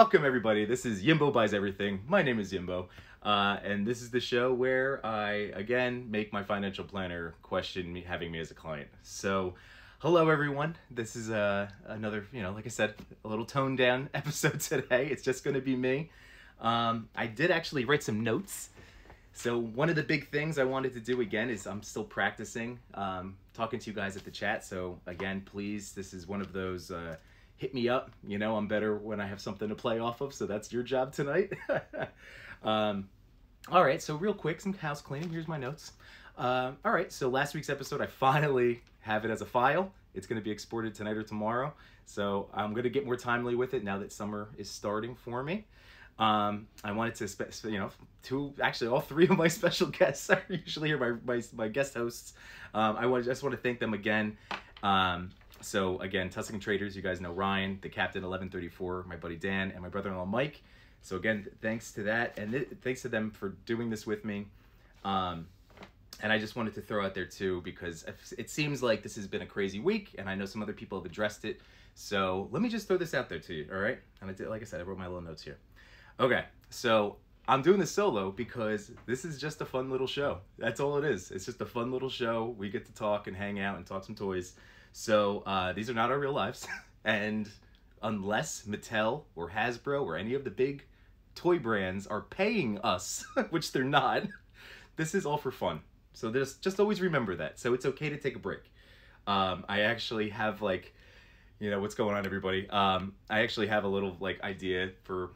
Welcome, 0.00 0.24
everybody. 0.24 0.64
This 0.64 0.86
is 0.86 1.02
Yimbo 1.02 1.30
Buys 1.30 1.52
Everything. 1.52 2.00
My 2.08 2.22
name 2.22 2.40
is 2.40 2.54
Yimbo, 2.54 2.86
uh, 3.22 3.58
and 3.62 3.86
this 3.86 4.00
is 4.00 4.10
the 4.10 4.18
show 4.18 4.50
where 4.50 5.04
I, 5.04 5.52
again, 5.52 6.10
make 6.10 6.32
my 6.32 6.42
financial 6.42 6.84
planner 6.84 7.34
question 7.42 7.92
me 7.92 8.00
having 8.00 8.32
me 8.32 8.40
as 8.40 8.50
a 8.50 8.54
client. 8.54 8.88
So, 9.02 9.56
hello, 9.98 10.30
everyone. 10.30 10.74
This 10.90 11.16
is 11.16 11.28
uh, 11.28 11.68
another, 11.84 12.24
you 12.32 12.40
know, 12.40 12.52
like 12.52 12.64
I 12.64 12.70
said, 12.70 12.94
a 13.26 13.28
little 13.28 13.44
toned 13.44 13.76
down 13.76 14.08
episode 14.14 14.60
today. 14.60 15.08
It's 15.08 15.22
just 15.22 15.44
going 15.44 15.52
to 15.52 15.60
be 15.60 15.76
me. 15.76 16.10
Um, 16.62 17.10
I 17.14 17.26
did 17.26 17.50
actually 17.50 17.84
write 17.84 18.02
some 18.02 18.24
notes. 18.24 18.70
So, 19.34 19.58
one 19.58 19.90
of 19.90 19.96
the 19.96 20.02
big 20.02 20.30
things 20.30 20.58
I 20.58 20.64
wanted 20.64 20.94
to 20.94 21.00
do 21.00 21.20
again 21.20 21.50
is 21.50 21.66
I'm 21.66 21.82
still 21.82 22.04
practicing 22.04 22.78
um, 22.94 23.36
talking 23.52 23.78
to 23.78 23.90
you 23.90 23.94
guys 23.94 24.16
at 24.16 24.24
the 24.24 24.30
chat. 24.30 24.64
So, 24.64 24.98
again, 25.06 25.42
please, 25.44 25.92
this 25.92 26.14
is 26.14 26.26
one 26.26 26.40
of 26.40 26.54
those. 26.54 26.90
Uh, 26.90 27.16
hit 27.60 27.74
me 27.74 27.90
up. 27.90 28.10
You 28.26 28.38
know, 28.38 28.56
I'm 28.56 28.66
better 28.66 28.96
when 28.96 29.20
I 29.20 29.26
have 29.26 29.38
something 29.38 29.68
to 29.68 29.74
play 29.74 29.98
off 29.98 30.22
of, 30.22 30.32
so 30.32 30.46
that's 30.46 30.72
your 30.72 30.82
job 30.82 31.12
tonight. 31.12 31.52
um, 32.64 33.10
all 33.70 33.84
right, 33.84 34.00
so 34.00 34.16
real 34.16 34.32
quick, 34.32 34.62
some 34.62 34.72
house 34.72 35.02
cleaning. 35.02 35.28
Here's 35.28 35.46
my 35.46 35.58
notes. 35.58 35.92
Um, 36.38 36.78
all 36.86 36.92
right, 36.92 37.12
so 37.12 37.28
last 37.28 37.54
week's 37.54 37.68
episode, 37.68 38.00
I 38.00 38.06
finally 38.06 38.80
have 39.00 39.26
it 39.26 39.30
as 39.30 39.42
a 39.42 39.46
file. 39.46 39.92
It's 40.14 40.26
going 40.26 40.40
to 40.40 40.44
be 40.44 40.50
exported 40.50 40.94
tonight 40.94 41.18
or 41.18 41.22
tomorrow. 41.22 41.74
So 42.06 42.48
I'm 42.54 42.72
going 42.72 42.84
to 42.84 42.90
get 42.90 43.04
more 43.04 43.16
timely 43.16 43.54
with 43.54 43.74
it 43.74 43.84
now 43.84 43.98
that 43.98 44.10
summer 44.10 44.48
is 44.56 44.70
starting 44.70 45.14
for 45.14 45.42
me. 45.42 45.66
Um, 46.18 46.66
I 46.82 46.92
wanted 46.92 47.14
to, 47.16 47.70
you 47.70 47.78
know, 47.78 47.90
two, 48.22 48.54
actually 48.62 48.88
all 48.88 49.00
three 49.00 49.28
of 49.28 49.36
my 49.36 49.48
special 49.58 49.88
guests 49.88 50.30
are 50.30 50.42
usually 50.48 50.88
here, 50.88 50.98
my, 50.98 51.34
my, 51.34 51.42
my 51.54 51.68
guest 51.68 51.92
hosts. 51.92 52.32
Um, 52.72 52.96
I 52.96 53.04
want, 53.04 53.26
just 53.26 53.42
want 53.42 53.54
to 53.54 53.60
thank 53.60 53.80
them 53.80 53.92
again. 53.92 54.38
Um, 54.82 55.30
so 55.60 55.98
again, 56.00 56.30
Tuscan 56.30 56.60
Traders, 56.60 56.96
you 56.96 57.02
guys 57.02 57.20
know 57.20 57.32
Ryan, 57.32 57.78
the 57.82 57.88
captain 57.88 58.22
1134, 58.22 59.04
my 59.08 59.16
buddy 59.16 59.36
Dan, 59.36 59.70
and 59.72 59.82
my 59.82 59.88
brother-in-law 59.88 60.26
Mike. 60.26 60.62
So 61.02 61.16
again, 61.16 61.46
thanks 61.60 61.92
to 61.92 62.02
that, 62.04 62.38
and 62.38 62.52
th- 62.52 62.68
thanks 62.82 63.02
to 63.02 63.08
them 63.08 63.30
for 63.30 63.50
doing 63.66 63.90
this 63.90 64.06
with 64.06 64.24
me. 64.24 64.46
Um, 65.04 65.46
and 66.22 66.32
I 66.32 66.38
just 66.38 66.56
wanted 66.56 66.74
to 66.74 66.82
throw 66.82 67.04
out 67.04 67.14
there 67.14 67.24
too 67.24 67.62
because 67.62 68.04
it 68.36 68.50
seems 68.50 68.82
like 68.82 69.02
this 69.02 69.16
has 69.16 69.26
been 69.26 69.42
a 69.42 69.46
crazy 69.46 69.80
week, 69.80 70.14
and 70.18 70.28
I 70.28 70.34
know 70.34 70.44
some 70.44 70.62
other 70.62 70.72
people 70.72 70.98
have 70.98 71.06
addressed 71.06 71.44
it. 71.44 71.60
So 71.94 72.48
let 72.50 72.62
me 72.62 72.68
just 72.68 72.88
throw 72.88 72.96
this 72.96 73.14
out 73.14 73.28
there 73.28 73.38
to 73.40 73.54
you, 73.54 73.68
all 73.72 73.78
right? 73.78 73.98
And 74.20 74.30
I 74.30 74.32
did, 74.32 74.48
like 74.48 74.62
I 74.62 74.64
said, 74.64 74.80
I 74.80 74.84
wrote 74.84 74.98
my 74.98 75.06
little 75.06 75.22
notes 75.22 75.42
here. 75.42 75.58
Okay, 76.18 76.44
so 76.68 77.16
I'm 77.48 77.62
doing 77.62 77.80
this 77.80 77.90
solo 77.90 78.30
because 78.30 78.92
this 79.06 79.24
is 79.24 79.40
just 79.40 79.60
a 79.60 79.64
fun 79.64 79.90
little 79.90 80.06
show. 80.06 80.38
That's 80.58 80.80
all 80.80 80.98
it 80.98 81.04
is. 81.04 81.30
It's 81.30 81.46
just 81.46 81.60
a 81.60 81.66
fun 81.66 81.90
little 81.90 82.10
show. 82.10 82.54
We 82.58 82.68
get 82.68 82.86
to 82.86 82.92
talk 82.92 83.26
and 83.26 83.36
hang 83.36 83.58
out 83.58 83.76
and 83.76 83.86
talk 83.86 84.04
some 84.04 84.14
toys. 84.14 84.54
So 84.92 85.42
uh, 85.46 85.72
these 85.72 85.88
are 85.88 85.94
not 85.94 86.10
our 86.10 86.18
real 86.18 86.32
lives, 86.32 86.66
and 87.04 87.48
unless 88.02 88.64
Mattel 88.66 89.24
or 89.36 89.50
Hasbro 89.50 90.04
or 90.04 90.16
any 90.16 90.34
of 90.34 90.44
the 90.44 90.50
big 90.50 90.84
toy 91.34 91.58
brands 91.58 92.06
are 92.06 92.22
paying 92.22 92.78
us, 92.80 93.24
which 93.50 93.72
they're 93.72 93.84
not, 93.84 94.24
this 94.96 95.14
is 95.14 95.26
all 95.26 95.38
for 95.38 95.50
fun. 95.50 95.80
So 96.12 96.32
just 96.32 96.62
just 96.62 96.80
always 96.80 97.00
remember 97.00 97.36
that. 97.36 97.58
So 97.58 97.72
it's 97.74 97.86
okay 97.86 98.08
to 98.10 98.16
take 98.16 98.36
a 98.36 98.38
break. 98.38 98.70
Um, 99.26 99.64
I 99.68 99.82
actually 99.82 100.28
have 100.30 100.60
like, 100.60 100.94
you 101.60 101.70
know, 101.70 101.80
what's 101.80 101.94
going 101.94 102.16
on, 102.16 102.26
everybody. 102.26 102.68
Um, 102.68 103.14
I 103.28 103.40
actually 103.40 103.68
have 103.68 103.84
a 103.84 103.88
little 103.88 104.16
like 104.20 104.40
idea 104.42 104.90
for 105.04 105.30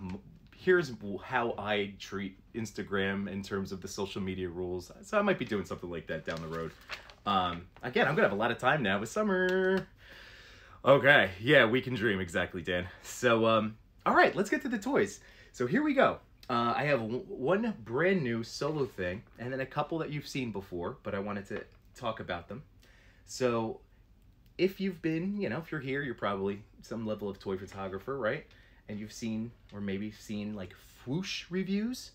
here's 0.56 0.92
how 1.22 1.54
I 1.58 1.92
treat 1.98 2.38
Instagram 2.54 3.30
in 3.30 3.42
terms 3.42 3.70
of 3.70 3.82
the 3.82 3.88
social 3.88 4.22
media 4.22 4.48
rules. 4.48 4.90
So 5.02 5.18
I 5.18 5.22
might 5.22 5.38
be 5.38 5.44
doing 5.44 5.64
something 5.64 5.90
like 5.90 6.06
that 6.06 6.24
down 6.24 6.40
the 6.40 6.48
road. 6.48 6.72
Um, 7.26 7.66
again, 7.82 8.06
I'm 8.06 8.14
gonna 8.14 8.28
have 8.28 8.36
a 8.36 8.40
lot 8.40 8.50
of 8.50 8.58
time 8.58 8.82
now 8.82 9.00
with 9.00 9.08
summer. 9.08 9.86
Okay, 10.84 11.30
yeah, 11.40 11.64
we 11.64 11.80
can 11.80 11.94
dream 11.94 12.20
exactly, 12.20 12.60
Dan. 12.60 12.86
So, 13.02 13.46
um, 13.46 13.76
all 14.04 14.14
right, 14.14 14.34
let's 14.36 14.50
get 14.50 14.62
to 14.62 14.68
the 14.68 14.78
toys. 14.78 15.20
So 15.52 15.66
here 15.66 15.82
we 15.82 15.94
go. 15.94 16.18
Uh, 16.50 16.74
I 16.76 16.84
have 16.84 17.00
one 17.00 17.74
brand 17.84 18.22
new 18.22 18.44
solo 18.44 18.84
thing, 18.84 19.22
and 19.38 19.50
then 19.50 19.60
a 19.60 19.66
couple 19.66 19.98
that 19.98 20.10
you've 20.10 20.28
seen 20.28 20.52
before, 20.52 20.98
but 21.02 21.14
I 21.14 21.18
wanted 21.18 21.46
to 21.46 21.64
talk 21.94 22.20
about 22.20 22.48
them. 22.48 22.62
So, 23.24 23.80
if 24.58 24.80
you've 24.80 25.00
been, 25.00 25.40
you 25.40 25.48
know, 25.48 25.58
if 25.58 25.72
you're 25.72 25.80
here, 25.80 26.02
you're 26.02 26.14
probably 26.14 26.62
some 26.82 27.06
level 27.06 27.28
of 27.30 27.38
toy 27.38 27.56
photographer, 27.56 28.18
right? 28.18 28.46
And 28.88 29.00
you've 29.00 29.12
seen, 29.12 29.50
or 29.72 29.80
maybe 29.80 30.10
seen 30.10 30.54
like 30.54 30.74
Fwoosh 31.04 31.44
reviews. 31.50 32.12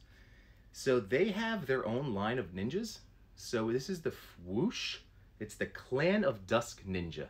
So 0.71 0.99
they 0.99 1.29
have 1.29 1.65
their 1.65 1.85
own 1.85 2.13
line 2.13 2.39
of 2.39 2.53
ninjas. 2.53 2.99
So 3.41 3.71
this 3.71 3.89
is 3.89 4.01
the 4.01 4.11
Fwoosh. 4.11 4.97
It's 5.39 5.55
the 5.55 5.65
Clan 5.65 6.25
of 6.25 6.45
Dusk 6.45 6.83
Ninja. 6.85 7.27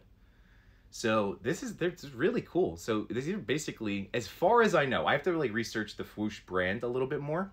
So 0.90 1.38
this 1.44 1.62
is 1.62 1.80
it's 1.80 2.04
really 2.06 2.42
cool. 2.42 2.78
So 2.78 3.06
these 3.12 3.30
are 3.30 3.38
basically, 3.38 4.10
as 4.12 4.28
far 4.28 4.64
as 4.64 4.74
I 4.74 4.86
know, 4.86 5.06
I 5.06 5.12
have 5.12 5.22
to 5.24 5.32
really 5.32 5.52
research 5.52 5.98
the 5.98 6.04
Fwoosh 6.04 6.44
brand 6.48 6.82
a 6.82 6.88
little 6.88 7.08
bit 7.08 7.22
more. 7.22 7.52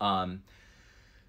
Um, 0.00 0.42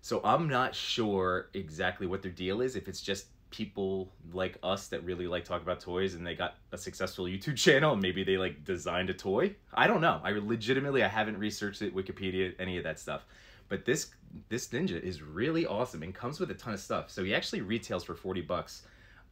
so 0.02 0.22
I'm 0.24 0.48
not 0.48 0.74
sure 0.74 1.50
exactly 1.54 2.08
what 2.08 2.22
their 2.22 2.32
deal 2.32 2.62
is. 2.62 2.78
If 2.78 2.88
it's 2.88 3.02
just 3.02 3.26
people 3.50 4.14
like 4.32 4.58
us 4.64 4.88
that 4.88 5.04
really 5.04 5.28
like 5.28 5.44
talk 5.44 5.62
about 5.62 5.82
toys 5.82 6.16
and 6.16 6.26
they 6.26 6.34
got 6.34 6.56
a 6.72 6.78
successful 6.78 7.26
YouTube 7.26 7.58
channel 7.58 7.92
and 7.92 8.02
maybe 8.02 8.24
they 8.24 8.38
like 8.38 8.64
designed 8.64 9.10
a 9.10 9.14
toy. 9.14 9.54
I 9.74 9.86
don't 9.86 10.00
know. 10.00 10.22
I 10.24 10.32
legitimately 10.32 11.04
I 11.04 11.10
haven't 11.10 11.40
researched 11.40 11.82
it, 11.82 11.94
Wikipedia, 11.94 12.54
any 12.58 12.78
of 12.78 12.86
that 12.86 13.00
stuff. 13.00 13.26
But 13.68 13.84
this 13.84 14.12
this 14.50 14.68
ninja 14.70 15.02
is 15.02 15.22
really 15.22 15.66
awesome 15.66 16.04
and 16.04 16.14
comes 16.14 16.40
with 16.40 16.52
a 16.52 16.54
ton 16.54 16.74
of 16.74 16.80
stuff. 16.80 17.10
So 17.10 17.24
he 17.24 17.34
actually 17.34 17.62
retails 17.62 18.04
for 18.04 18.16
40 18.16 18.42
bucks. 18.42 18.84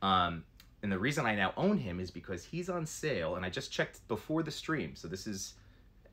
Um, 0.02 0.44
and 0.84 0.92
the 0.92 1.00
reason 1.00 1.26
I 1.26 1.36
now 1.36 1.54
own 1.58 1.78
him 1.78 2.00
is 2.00 2.12
because 2.12 2.44
he's 2.44 2.70
on 2.70 2.86
sale 2.86 3.36
and 3.36 3.46
I 3.46 3.50
just 3.50 3.72
checked 3.72 4.08
before 4.08 4.44
the 4.44 4.52
stream. 4.52 4.96
So 4.96 5.08
this 5.08 5.26
is 5.28 5.56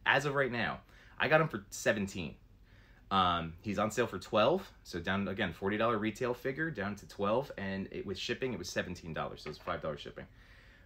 as 0.07 0.25
of 0.25 0.35
right 0.35 0.51
now. 0.51 0.81
I 1.19 1.29
got 1.29 1.41
him 1.41 1.49
for 1.49 1.65
17. 1.71 2.35
Um, 3.11 3.53
he's 3.61 3.79
on 3.79 3.91
sale 3.91 4.07
for 4.07 4.19
12. 4.19 4.71
So 4.85 4.99
down 4.99 5.29
again, 5.29 5.55
$40 5.59 6.01
retail 6.01 6.33
figure 6.33 6.71
down 6.71 6.97
to 6.97 7.07
12 7.09 7.53
and 7.59 7.89
it, 7.91 8.07
with 8.07 8.19
shipping 8.19 8.53
it 8.53 8.59
was 8.59 8.69
$17. 8.69 9.15
So 9.39 9.51
it's 9.51 9.59
$5 9.59 9.99
shipping. 9.99 10.27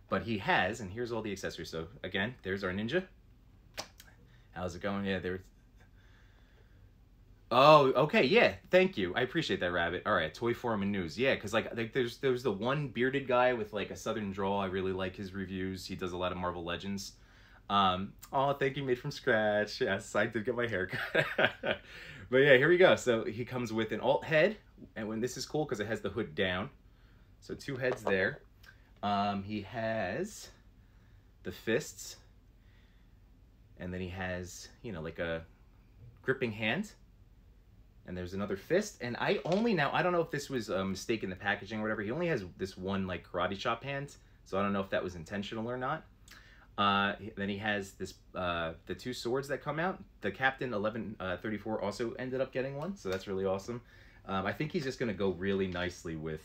But 0.09 0.23
he 0.23 0.39
has, 0.39 0.81
and 0.81 0.91
here's 0.91 1.13
all 1.13 1.23
the 1.23 1.33
accessories. 1.33 1.71
So 1.71 1.87
again, 2.03 2.35
there's 2.43 2.65
our 2.65 2.71
ninja. 2.71 3.05
How's 4.53 4.75
it 4.75 4.83
going? 4.83 5.05
Yeah, 5.05 5.19
there 5.19 5.43
Oh, 7.51 7.93
okay, 7.93 8.25
yeah. 8.25 8.55
Thank 8.71 8.99
you. 8.99 9.15
I 9.15 9.21
appreciate 9.21 9.61
that, 9.61 9.71
Rabbit. 9.71 10.03
All 10.05 10.15
right, 10.15 10.35
Toy 10.35 10.53
Forum 10.53 10.83
and 10.83 10.91
News. 10.91 11.17
Yeah, 11.17 11.35
because 11.35 11.55
like, 11.55 11.75
like 11.77 11.93
there's 11.93 12.19
there's 12.19 12.43
the 12.43 12.51
one 12.51 12.89
bearded 12.89 13.29
guy 13.29 13.53
with 13.53 13.73
like 13.73 13.91
a 13.91 13.97
southern 13.97 14.33
drawl. 14.33 14.61
I 14.61 14.67
really 14.67 14.93
like 14.93 15.15
his 15.15 15.33
reviews. 15.33 15.87
He 15.87 15.95
does 15.95 16.13
a 16.13 16.17
lot 16.17 16.33
of 16.33 16.39
Marvel 16.39 16.65
Legends. 16.65 17.13
Um, 17.71 18.13
oh, 18.33 18.53
thank 18.53 18.77
you, 18.77 18.83
made 18.83 18.99
from 18.99 19.13
scratch. 19.13 19.81
Yes, 19.81 20.15
I 20.17 20.27
did 20.27 20.45
get 20.45 20.57
my 20.57 20.67
hair 20.67 20.89
cut. 20.89 21.27
but 22.31 22.37
yeah, 22.39 22.57
here 22.57 22.69
we 22.69 22.79
go. 22.79 22.97
So 22.97 23.25
he 23.25 23.45
comes 23.45 23.73
with 23.73 23.93
an 23.93 24.01
alt 24.01 24.25
head, 24.25 24.57
and 24.97 25.09
when 25.09 25.21
this 25.21 25.37
is 25.37 25.47
cool 25.47 25.65
because 25.65 25.79
it 25.79 25.87
has 25.87 26.01
the 26.01 26.11
hood 26.11 26.35
down. 26.35 26.69
So 27.41 27.55
two 27.55 27.77
heads 27.77 28.03
there. 28.03 28.41
Um, 29.05 29.45
he 29.45 29.63
has 29.63 30.49
the 31.45 31.53
fists, 31.53 32.17
and 33.79 33.95
then 33.95 34.01
he 34.01 34.09
has 34.09 34.69
you 34.83 34.91
know 34.91 35.01
like 35.01 35.21
a 35.21 35.45
gripping 36.23 36.51
hand 36.51 36.91
and 38.07 38.17
there's 38.17 38.35
another 38.35 38.57
fist. 38.57 38.99
And 39.01 39.17
I 39.19 39.41
only 39.45 39.75
now, 39.75 39.91
I 39.93 40.03
don't 40.03 40.13
know 40.13 40.21
if 40.21 40.31
this 40.31 40.49
was 40.49 40.69
a 40.69 40.85
mistake 40.85 41.25
in 41.25 41.31
the 41.31 41.37
packaging 41.37 41.81
or 41.81 41.83
whatever. 41.83 42.03
He 42.03 42.11
only 42.11 42.29
has 42.29 42.45
this 42.57 42.77
one 42.77 43.07
like 43.07 43.27
karate 43.27 43.59
chop 43.59 43.83
hand. 43.83 44.15
So 44.45 44.59
I 44.59 44.63
don't 44.63 44.73
know 44.73 44.81
if 44.81 44.91
that 44.91 45.03
was 45.03 45.17
intentional 45.17 45.69
or 45.69 45.77
not. 45.77 46.05
Uh, 46.79 47.15
then 47.37 47.49
he 47.49 47.57
has 47.57 47.93
this 47.93 48.15
uh, 48.35 48.73
the 48.85 48.95
two 48.95 49.13
swords 49.13 49.49
that 49.49 49.63
come 49.63 49.81
out. 49.81 50.03
The 50.21 50.31
Captain 50.31 50.71
1134 50.71 51.81
uh, 51.81 51.85
also 51.85 52.13
ended 52.13 52.41
up 52.41 52.53
getting 52.53 52.77
one. 52.77 52.97
So 52.97 53.09
that's 53.09 53.27
really 53.27 53.45
awesome. 53.45 53.81
Um, 54.29 54.45
I 54.47 54.53
think 54.53 54.73
he's 54.73 54.85
just 54.85 54.99
going 54.99 55.11
to 55.11 55.17
go 55.17 55.31
really 55.31 55.69
nicely 55.69 56.17
with, 56.17 56.43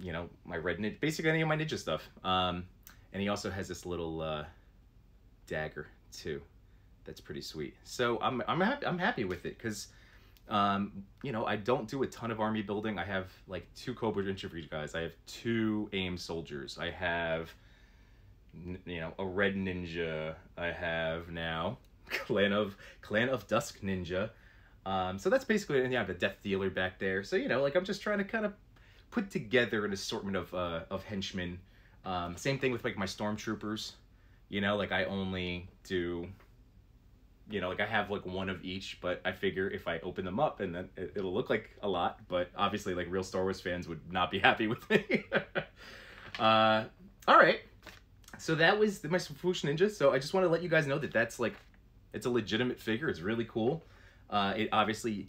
you 0.00 0.12
know, 0.12 0.28
my 0.44 0.56
red 0.56 0.78
ninja, 0.78 0.98
basically 0.98 1.30
any 1.30 1.42
of 1.42 1.48
my 1.48 1.56
ninja 1.56 1.78
stuff. 1.78 2.08
Um, 2.24 2.64
and 3.12 3.22
he 3.22 3.28
also 3.28 3.50
has 3.50 3.68
this 3.68 3.86
little 3.86 4.20
uh, 4.20 4.44
dagger 5.46 5.86
too. 6.12 6.42
That's 7.04 7.20
pretty 7.20 7.42
sweet. 7.42 7.74
So 7.84 8.18
I'm 8.20 8.42
I'm 8.48 8.60
happy 8.60 8.86
I'm 8.86 8.98
happy 8.98 9.24
with 9.24 9.44
it 9.46 9.58
because 9.58 9.88
um, 10.48 11.04
you 11.22 11.32
know, 11.32 11.46
I 11.46 11.56
don't 11.56 11.88
do 11.88 12.02
a 12.02 12.06
ton 12.06 12.30
of 12.30 12.40
army 12.40 12.62
building. 12.62 12.98
I 12.98 13.04
have 13.04 13.30
like 13.48 13.66
two 13.74 13.94
Cobra 13.94 14.26
infantry 14.26 14.68
guys. 14.70 14.94
I 14.94 15.00
have 15.02 15.12
two 15.26 15.88
AIM 15.92 16.18
soldiers. 16.18 16.78
I 16.80 16.90
have, 16.90 17.52
you 18.84 19.00
know, 19.00 19.14
a 19.18 19.24
red 19.24 19.54
ninja. 19.54 20.34
I 20.56 20.66
have 20.66 21.30
now 21.30 21.78
clan 22.08 22.52
of 22.52 22.76
clan 23.00 23.28
of 23.28 23.46
dusk 23.46 23.80
ninja. 23.80 24.30
Um, 24.84 25.18
so 25.18 25.30
that's 25.30 25.44
basically 25.44 25.82
and 25.84 25.92
yeah, 25.92 26.04
the 26.04 26.14
death 26.14 26.36
dealer 26.42 26.70
back 26.70 26.98
there. 26.98 27.22
So 27.22 27.36
you 27.36 27.48
know, 27.48 27.62
like 27.62 27.76
I'm 27.76 27.84
just 27.84 28.02
trying 28.02 28.18
to 28.18 28.24
kind 28.24 28.44
of 28.44 28.52
put 29.10 29.30
together 29.30 29.84
an 29.84 29.92
assortment 29.92 30.36
of 30.36 30.52
uh, 30.52 30.80
of 30.90 31.04
henchmen. 31.04 31.60
Um, 32.04 32.36
same 32.36 32.58
thing 32.58 32.72
with 32.72 32.84
like 32.84 32.98
my 32.98 33.06
stormtroopers. 33.06 33.92
You 34.48 34.60
know, 34.60 34.76
like 34.76 34.92
I 34.92 35.04
only 35.04 35.68
do 35.84 36.26
you 37.50 37.60
know, 37.60 37.68
like 37.68 37.80
I 37.80 37.86
have 37.86 38.10
like 38.10 38.24
one 38.24 38.48
of 38.48 38.64
each, 38.64 38.98
but 39.00 39.20
I 39.24 39.32
figure 39.32 39.68
if 39.68 39.88
I 39.88 39.98
open 40.00 40.24
them 40.24 40.40
up 40.40 40.60
and 40.60 40.74
then 40.74 40.88
it, 40.96 41.22
will 41.22 41.34
look 41.34 41.50
like 41.50 41.70
a 41.82 41.88
lot, 41.88 42.20
but 42.28 42.50
obviously 42.56 42.94
like 42.94 43.06
real 43.10 43.22
Star 43.22 43.42
Wars 43.42 43.60
fans 43.60 43.88
would 43.88 44.00
not 44.10 44.30
be 44.30 44.38
happy 44.40 44.66
with 44.66 44.88
me. 44.88 45.24
uh, 46.38 46.84
all 47.28 47.38
right. 47.38 47.60
so 48.38 48.54
that 48.54 48.78
was 48.78 49.02
my 49.04 49.18
Fwoosh 49.18 49.64
Ninja. 49.64 49.90
So 49.90 50.12
I 50.12 50.18
just 50.18 50.34
want 50.34 50.44
to 50.44 50.48
let 50.48 50.62
you 50.62 50.68
guys 50.68 50.86
know 50.86 50.98
that 50.98 51.12
that's 51.12 51.38
like, 51.38 51.54
it's 52.12 52.26
a 52.26 52.30
legitimate 52.30 52.80
figure. 52.80 53.08
It's 53.08 53.20
really 53.20 53.44
cool. 53.44 53.84
Uh, 54.30 54.54
it 54.56 54.68
obviously 54.72 55.28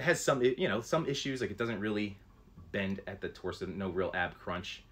has 0.00 0.22
some, 0.22 0.42
you 0.42 0.68
know, 0.68 0.80
some 0.80 1.06
issues. 1.06 1.40
Like 1.40 1.50
it 1.50 1.58
doesn't 1.58 1.80
really 1.80 2.16
bend 2.72 3.00
at 3.06 3.20
the 3.20 3.28
torso. 3.28 3.66
No 3.66 3.90
real 3.90 4.10
ab 4.14 4.38
crunch. 4.38 4.82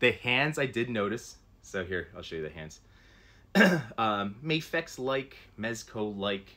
The 0.00 0.12
hands 0.12 0.58
I 0.58 0.66
did 0.66 0.90
notice. 0.90 1.36
So 1.62 1.84
here, 1.84 2.08
I'll 2.16 2.22
show 2.22 2.36
you 2.36 2.42
the 2.42 2.50
hands. 2.50 2.80
um, 3.98 4.36
Mafex 4.44 4.98
like, 4.98 5.36
Mezco 5.58 6.16
like, 6.16 6.56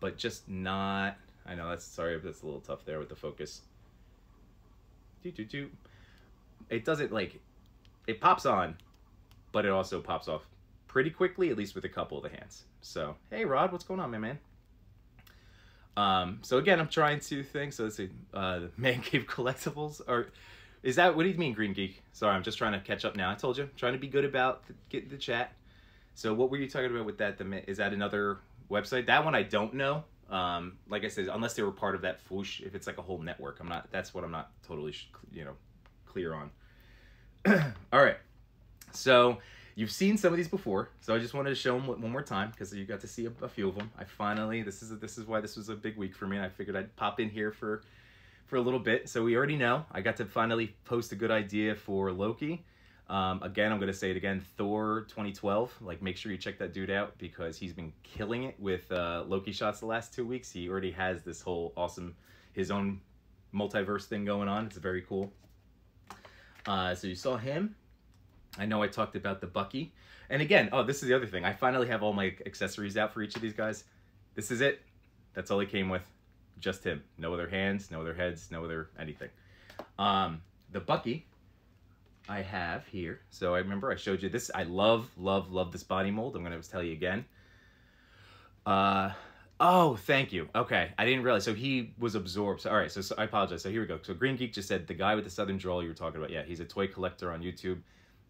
but 0.00 0.16
just 0.16 0.48
not. 0.48 1.16
I 1.44 1.54
know 1.54 1.68
that's 1.68 1.84
sorry, 1.84 2.14
if 2.14 2.22
that's 2.22 2.42
a 2.42 2.46
little 2.46 2.60
tough 2.60 2.84
there 2.84 2.98
with 2.98 3.08
the 3.08 3.16
focus. 3.16 3.62
Do 5.22 5.30
do 5.30 5.44
do. 5.44 5.70
It 6.70 6.84
doesn't 6.84 7.12
like, 7.12 7.38
it 8.06 8.20
pops 8.20 8.46
on, 8.46 8.76
but 9.52 9.64
it 9.64 9.70
also 9.70 10.00
pops 10.00 10.28
off 10.28 10.46
pretty 10.88 11.10
quickly, 11.10 11.50
at 11.50 11.56
least 11.56 11.74
with 11.74 11.84
a 11.84 11.88
couple 11.88 12.16
of 12.16 12.24
the 12.24 12.30
hands. 12.30 12.64
So 12.80 13.16
hey, 13.30 13.44
Rod, 13.44 13.72
what's 13.72 13.84
going 13.84 14.00
on, 14.00 14.10
my 14.10 14.18
man? 14.18 14.38
Um, 15.96 16.38
so 16.42 16.58
again, 16.58 16.80
I'm 16.80 16.88
trying 16.88 17.20
to 17.20 17.42
think. 17.42 17.72
So 17.72 17.84
let's 17.84 17.96
see, 17.96 18.10
uh, 18.34 18.60
Man 18.76 19.00
Cave 19.02 19.26
Collectibles 19.26 20.00
are. 20.08 20.28
Is 20.82 20.96
that 20.96 21.16
what 21.16 21.24
do 21.24 21.28
you 21.28 21.36
mean, 21.36 21.52
Green 21.52 21.72
Geek? 21.72 22.02
Sorry, 22.12 22.34
I'm 22.34 22.42
just 22.42 22.58
trying 22.58 22.72
to 22.72 22.80
catch 22.80 23.04
up 23.04 23.16
now. 23.16 23.30
I 23.30 23.34
told 23.34 23.56
you, 23.56 23.64
I'm 23.64 23.70
trying 23.76 23.94
to 23.94 23.98
be 23.98 24.08
good 24.08 24.24
about 24.24 24.66
the, 24.66 24.74
get 24.88 25.10
the 25.10 25.16
chat. 25.16 25.52
So 26.16 26.32
what 26.32 26.50
were 26.50 26.56
you 26.56 26.68
talking 26.68 26.90
about 26.90 27.04
with 27.04 27.18
that? 27.18 27.36
The, 27.36 27.70
is 27.70 27.76
that 27.76 27.92
another 27.92 28.38
website? 28.70 29.06
That 29.06 29.22
one 29.22 29.34
I 29.34 29.42
don't 29.42 29.74
know. 29.74 30.02
Um, 30.30 30.78
like 30.88 31.04
I 31.04 31.08
said, 31.08 31.28
unless 31.28 31.52
they 31.52 31.62
were 31.62 31.70
part 31.70 31.94
of 31.94 32.00
that 32.02 32.26
Fwoosh, 32.26 32.60
if 32.62 32.74
it's 32.74 32.86
like 32.86 32.96
a 32.96 33.02
whole 33.02 33.18
network, 33.18 33.60
I'm 33.60 33.68
not. 33.68 33.92
That's 33.92 34.14
what 34.14 34.24
I'm 34.24 34.30
not 34.30 34.50
totally, 34.66 34.94
you 35.30 35.44
know, 35.44 35.52
clear 36.06 36.34
on. 36.34 36.50
All 37.92 38.02
right, 38.02 38.16
so 38.92 39.38
you've 39.74 39.92
seen 39.92 40.16
some 40.16 40.32
of 40.32 40.38
these 40.38 40.48
before, 40.48 40.88
so 41.00 41.14
I 41.14 41.18
just 41.18 41.34
wanted 41.34 41.50
to 41.50 41.54
show 41.54 41.78
them 41.78 41.86
one 41.86 42.10
more 42.10 42.22
time 42.22 42.50
because 42.50 42.74
you 42.74 42.86
got 42.86 43.02
to 43.02 43.06
see 43.06 43.26
a, 43.26 43.44
a, 43.44 43.48
few 43.48 43.68
of 43.68 43.76
them. 43.76 43.90
I 43.98 44.04
finally, 44.04 44.62
this 44.62 44.82
is 44.82 44.90
a, 44.90 44.96
this 44.96 45.18
is 45.18 45.26
why 45.26 45.40
this 45.42 45.54
was 45.54 45.68
a 45.68 45.76
big 45.76 45.98
week 45.98 46.16
for 46.16 46.26
me, 46.26 46.38
and 46.38 46.46
I 46.46 46.48
figured 46.48 46.76
I'd 46.76 46.96
pop 46.96 47.20
in 47.20 47.28
here 47.28 47.52
for 47.52 47.82
for 48.46 48.56
a 48.56 48.60
little 48.60 48.80
bit. 48.80 49.08
So 49.10 49.22
we 49.22 49.36
already 49.36 49.56
know 49.56 49.84
I 49.92 50.00
got 50.00 50.16
to 50.16 50.24
finally 50.24 50.74
post 50.86 51.12
a 51.12 51.14
good 51.14 51.30
idea 51.30 51.74
for 51.74 52.10
Loki. 52.10 52.64
Um, 53.08 53.40
again, 53.42 53.70
I'm 53.70 53.78
going 53.78 53.92
to 53.92 53.96
say 53.96 54.10
it 54.10 54.16
again, 54.16 54.44
Thor 54.56 55.06
2012. 55.08 55.72
Like, 55.80 56.02
make 56.02 56.16
sure 56.16 56.32
you 56.32 56.38
check 56.38 56.58
that 56.58 56.72
dude 56.72 56.90
out 56.90 57.16
because 57.18 57.56
he's 57.56 57.72
been 57.72 57.92
killing 58.02 58.44
it 58.44 58.58
with 58.58 58.90
uh, 58.90 59.24
Loki 59.26 59.52
shots 59.52 59.80
the 59.80 59.86
last 59.86 60.12
two 60.12 60.26
weeks. 60.26 60.50
He 60.50 60.68
already 60.68 60.90
has 60.90 61.22
this 61.22 61.40
whole 61.40 61.72
awesome, 61.76 62.16
his 62.52 62.70
own 62.70 63.00
multiverse 63.54 64.06
thing 64.06 64.24
going 64.24 64.48
on. 64.48 64.66
It's 64.66 64.76
very 64.76 65.02
cool. 65.02 65.32
Uh, 66.66 66.94
so 66.94 67.06
you 67.06 67.14
saw 67.14 67.36
him. 67.36 67.76
I 68.58 68.66
know 68.66 68.82
I 68.82 68.88
talked 68.88 69.14
about 69.14 69.40
the 69.40 69.46
Bucky. 69.46 69.92
And 70.28 70.42
again, 70.42 70.68
oh, 70.72 70.82
this 70.82 71.02
is 71.02 71.08
the 71.08 71.14
other 71.14 71.26
thing. 71.26 71.44
I 71.44 71.52
finally 71.52 71.86
have 71.86 72.02
all 72.02 72.12
my 72.12 72.34
accessories 72.44 72.96
out 72.96 73.12
for 73.12 73.22
each 73.22 73.36
of 73.36 73.42
these 73.42 73.52
guys. 73.52 73.84
This 74.34 74.50
is 74.50 74.60
it. 74.60 74.82
That's 75.34 75.50
all 75.52 75.60
he 75.60 75.66
came 75.66 75.88
with. 75.88 76.02
Just 76.58 76.82
him. 76.82 77.04
No 77.18 77.32
other 77.34 77.48
hands, 77.48 77.90
no 77.90 78.00
other 78.00 78.14
heads, 78.14 78.50
no 78.50 78.64
other 78.64 78.88
anything. 78.98 79.28
Um, 79.98 80.40
the 80.72 80.80
Bucky 80.80 81.26
I 82.28 82.42
have 82.42 82.86
here. 82.86 83.20
So 83.30 83.54
I 83.54 83.58
remember 83.58 83.92
I 83.92 83.96
showed 83.96 84.22
you 84.22 84.28
this. 84.28 84.50
I 84.54 84.64
love, 84.64 85.10
love, 85.16 85.52
love 85.52 85.72
this 85.72 85.82
body 85.82 86.10
mold. 86.10 86.36
I'm 86.36 86.44
going 86.44 86.60
to 86.60 86.70
tell 86.70 86.82
you 86.82 86.92
again. 86.92 87.24
Uh, 88.64 89.12
oh, 89.60 89.96
thank 89.96 90.32
you. 90.32 90.48
Okay, 90.54 90.90
I 90.98 91.04
didn't 91.04 91.22
realize. 91.22 91.44
So 91.44 91.54
he 91.54 91.94
was 91.98 92.14
absorbed. 92.14 92.62
So, 92.62 92.70
all 92.70 92.76
right, 92.76 92.90
so, 92.90 93.00
so 93.00 93.14
I 93.16 93.24
apologize. 93.24 93.62
So 93.62 93.70
here 93.70 93.80
we 93.80 93.86
go. 93.86 93.98
So 94.02 94.14
Green 94.14 94.36
Geek 94.36 94.52
just 94.52 94.68
said 94.68 94.86
the 94.86 94.94
guy 94.94 95.14
with 95.14 95.24
the 95.24 95.30
southern 95.30 95.56
drawl 95.56 95.82
you 95.82 95.88
were 95.88 95.94
talking 95.94 96.18
about. 96.18 96.30
Yeah, 96.30 96.42
he's 96.42 96.60
a 96.60 96.64
toy 96.64 96.88
collector 96.88 97.32
on 97.32 97.42
YouTube. 97.42 97.80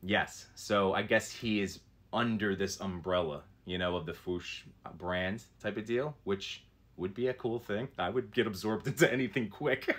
Yes. 0.03 0.47
So 0.55 0.93
I 0.93 1.03
guess 1.03 1.31
he 1.31 1.61
is 1.61 1.81
under 2.13 2.55
this 2.55 2.81
umbrella, 2.81 3.43
you 3.65 3.79
know, 3.79 3.97
of 3.97 4.07
the 4.07 4.13
Fwoosh 4.13 4.63
brand 4.99 5.43
type 5.61 5.77
of 5.79 5.87
deal, 5.87 6.15
which 6.25 6.65
would 6.97 7.15
be 7.15 7.29
a 7.29 7.35
cool 7.35 7.59
thing. 7.59 7.89
I 7.99 8.11
would 8.11 8.33
get 8.33 8.47
absorbed 8.47 8.87
into 8.87 9.11
anything 9.11 9.49
quick. 9.49 9.97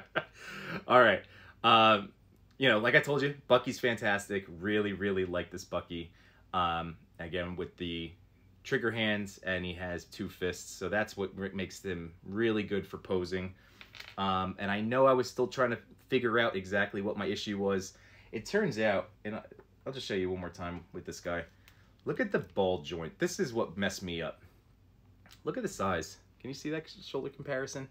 all 0.88 1.00
right. 1.00 1.22
Um, 1.64 2.10
you 2.58 2.68
know, 2.68 2.78
like 2.78 2.94
I 2.94 3.00
told 3.00 3.22
you, 3.22 3.34
Bucky's 3.46 3.78
fantastic. 3.78 4.44
Really, 4.60 4.92
really 4.92 5.24
like 5.24 5.50
this 5.50 5.64
Bucky. 5.64 6.10
Um, 6.52 6.96
again, 7.18 7.56
with 7.56 7.76
the 7.76 8.10
trigger 8.64 8.90
hands, 8.90 9.38
and 9.44 9.64
he 9.64 9.72
has 9.74 10.04
two 10.04 10.28
fists, 10.28 10.70
so 10.70 10.88
that's 10.88 11.16
what 11.16 11.36
makes 11.54 11.78
them 11.78 12.12
really 12.24 12.62
good 12.62 12.86
for 12.86 12.98
posing. 12.98 13.54
Um, 14.16 14.56
and 14.58 14.70
I 14.70 14.80
know 14.80 15.06
I 15.06 15.12
was 15.12 15.28
still 15.30 15.46
trying 15.46 15.70
to 15.70 15.78
figure 16.08 16.38
out 16.38 16.56
exactly 16.56 17.00
what 17.00 17.16
my 17.16 17.26
issue 17.26 17.58
was. 17.58 17.94
It 18.32 18.44
turns 18.44 18.78
out, 18.78 19.10
and 19.24 19.40
I'll 19.86 19.92
just 19.92 20.06
show 20.06 20.14
you 20.14 20.30
one 20.30 20.40
more 20.40 20.50
time 20.50 20.84
with 20.92 21.04
this 21.04 21.20
guy. 21.20 21.44
Look 22.04 22.20
at 22.20 22.32
the 22.32 22.40
ball 22.40 22.82
joint. 22.82 23.18
This 23.18 23.38
is 23.38 23.52
what 23.52 23.76
messed 23.76 24.02
me 24.02 24.20
up. 24.20 24.42
Look 25.44 25.56
at 25.56 25.62
the 25.62 25.68
size. 25.68 26.18
Can 26.40 26.50
you 26.50 26.54
see 26.54 26.70
that 26.70 26.90
shoulder 27.02 27.28
comparison? 27.28 27.88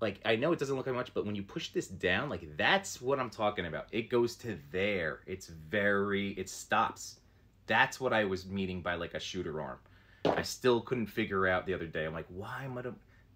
Like 0.00 0.20
I 0.24 0.36
know 0.36 0.52
it 0.52 0.58
doesn't 0.58 0.76
look 0.76 0.86
like 0.86 0.94
much, 0.94 1.14
but 1.14 1.24
when 1.24 1.34
you 1.34 1.42
push 1.42 1.70
this 1.70 1.86
down, 1.86 2.28
like 2.28 2.56
that's 2.56 3.00
what 3.00 3.18
I'm 3.18 3.30
talking 3.30 3.66
about. 3.66 3.86
It 3.92 4.10
goes 4.10 4.36
to 4.36 4.58
there. 4.70 5.20
It's 5.26 5.46
very 5.46 6.30
it 6.32 6.48
stops. 6.48 7.20
That's 7.66 8.00
what 8.00 8.12
I 8.12 8.24
was 8.24 8.46
meaning 8.46 8.82
by 8.82 8.94
like 8.94 9.14
a 9.14 9.20
shooter 9.20 9.60
arm. 9.60 9.78
I 10.26 10.42
still 10.42 10.80
couldn't 10.80 11.06
figure 11.06 11.46
out 11.46 11.66
the 11.66 11.74
other 11.74 11.86
day. 11.86 12.04
I'm 12.04 12.14
like, 12.14 12.26
why 12.28 12.64
am 12.64 12.76
I 12.78 12.82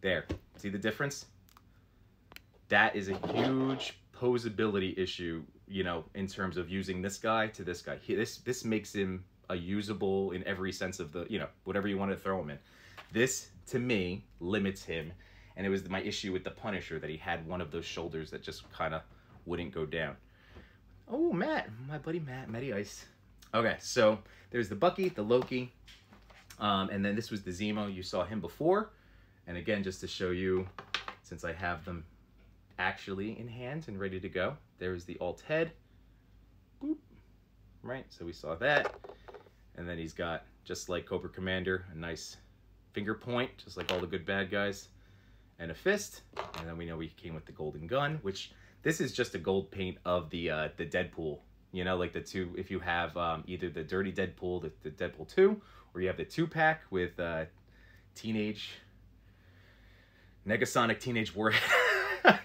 there? 0.00 0.26
See 0.56 0.68
the 0.68 0.78
difference? 0.78 1.26
That 2.68 2.96
is 2.96 3.08
a 3.08 3.16
huge 3.32 3.98
posability 4.14 4.98
issue, 4.98 5.42
you 5.66 5.84
know, 5.84 6.04
in 6.14 6.26
terms 6.26 6.56
of 6.56 6.68
using 6.68 7.00
this 7.00 7.18
guy 7.18 7.46
to 7.48 7.64
this 7.64 7.82
guy. 7.82 7.96
He, 8.02 8.14
this 8.14 8.38
this 8.38 8.64
makes 8.64 8.92
him 8.92 9.24
a 9.50 9.56
usable 9.56 10.32
in 10.32 10.46
every 10.46 10.72
sense 10.72 11.00
of 11.00 11.12
the, 11.12 11.26
you 11.30 11.38
know, 11.38 11.48
whatever 11.64 11.88
you 11.88 11.96
want 11.96 12.10
to 12.10 12.16
throw 12.16 12.40
him 12.40 12.50
in. 12.50 12.58
This 13.12 13.48
to 13.68 13.78
me 13.78 14.24
limits 14.40 14.84
him 14.84 15.12
and 15.58 15.66
it 15.66 15.70
was 15.70 15.86
my 15.88 16.00
issue 16.00 16.32
with 16.32 16.44
the 16.44 16.52
Punisher 16.52 17.00
that 17.00 17.10
he 17.10 17.16
had 17.16 17.46
one 17.46 17.60
of 17.60 17.72
those 17.72 17.84
shoulders 17.84 18.30
that 18.30 18.42
just 18.42 18.70
kind 18.72 18.94
of 18.94 19.02
wouldn't 19.44 19.74
go 19.74 19.84
down. 19.84 20.16
Oh, 21.08 21.32
Matt, 21.32 21.68
my 21.88 21.98
buddy 21.98 22.20
Matt, 22.20 22.48
Matty 22.48 22.72
Ice. 22.72 23.04
Okay, 23.52 23.76
so 23.80 24.20
there's 24.50 24.68
the 24.68 24.76
Bucky, 24.76 25.08
the 25.08 25.22
Loki, 25.22 25.72
um, 26.60 26.90
and 26.90 27.04
then 27.04 27.16
this 27.16 27.32
was 27.32 27.42
the 27.42 27.50
Zemo. 27.50 27.92
You 27.92 28.04
saw 28.04 28.24
him 28.24 28.40
before, 28.40 28.92
and 29.48 29.56
again, 29.56 29.82
just 29.82 30.00
to 30.02 30.06
show 30.06 30.30
you, 30.30 30.68
since 31.22 31.44
I 31.44 31.52
have 31.52 31.84
them 31.84 32.04
actually 32.78 33.36
in 33.36 33.48
hand 33.48 33.86
and 33.88 33.98
ready 33.98 34.20
to 34.20 34.28
go, 34.28 34.56
there's 34.78 35.04
the 35.04 35.18
alt 35.20 35.42
head. 35.48 35.72
Boop. 36.80 36.98
Right, 37.82 38.06
so 38.10 38.24
we 38.24 38.32
saw 38.32 38.54
that, 38.56 38.94
and 39.76 39.88
then 39.88 39.98
he's 39.98 40.12
got 40.12 40.44
just 40.64 40.88
like 40.88 41.04
Cobra 41.04 41.30
Commander, 41.30 41.84
a 41.92 41.98
nice 41.98 42.36
finger 42.92 43.14
point, 43.14 43.50
just 43.64 43.76
like 43.76 43.90
all 43.90 43.98
the 43.98 44.06
good 44.06 44.24
bad 44.24 44.52
guys 44.52 44.88
and 45.58 45.70
a 45.70 45.74
fist. 45.74 46.22
And 46.58 46.68
then 46.68 46.76
we 46.76 46.86
know 46.86 46.96
we 46.96 47.08
came 47.08 47.34
with 47.34 47.46
the 47.46 47.52
golden 47.52 47.86
gun, 47.86 48.18
which 48.22 48.52
this 48.82 49.00
is 49.00 49.12
just 49.12 49.34
a 49.34 49.38
gold 49.38 49.70
paint 49.70 49.98
of 50.04 50.30
the 50.30 50.50
uh, 50.50 50.68
the 50.76 50.86
Deadpool. 50.86 51.38
You 51.72 51.84
know, 51.84 51.96
like 51.96 52.12
the 52.12 52.20
two, 52.20 52.54
if 52.56 52.70
you 52.70 52.78
have 52.80 53.16
um, 53.16 53.44
either 53.46 53.68
the 53.68 53.82
Dirty 53.82 54.12
Deadpool, 54.12 54.62
the, 54.62 54.72
the 54.82 54.90
Deadpool 54.90 55.28
2, 55.28 55.60
or 55.92 56.00
you 56.00 56.06
have 56.06 56.16
the 56.16 56.24
2-pack 56.24 56.82
with 56.90 57.20
uh, 57.20 57.44
Teenage, 58.14 58.70
Negasonic 60.46 60.98
Teenage 60.98 61.34
Warhead. 61.34 61.60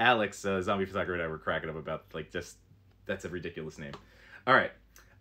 Alex, 0.00 0.44
uh, 0.44 0.60
Zombie 0.60 0.84
Photographer 0.84 1.14
and 1.14 1.22
I 1.22 1.28
were 1.28 1.38
cracking 1.38 1.70
up 1.70 1.76
about, 1.76 2.06
like, 2.12 2.32
just, 2.32 2.56
that's 3.06 3.24
a 3.24 3.28
ridiculous 3.28 3.78
name. 3.78 3.92
All 4.48 4.54
right. 4.54 4.72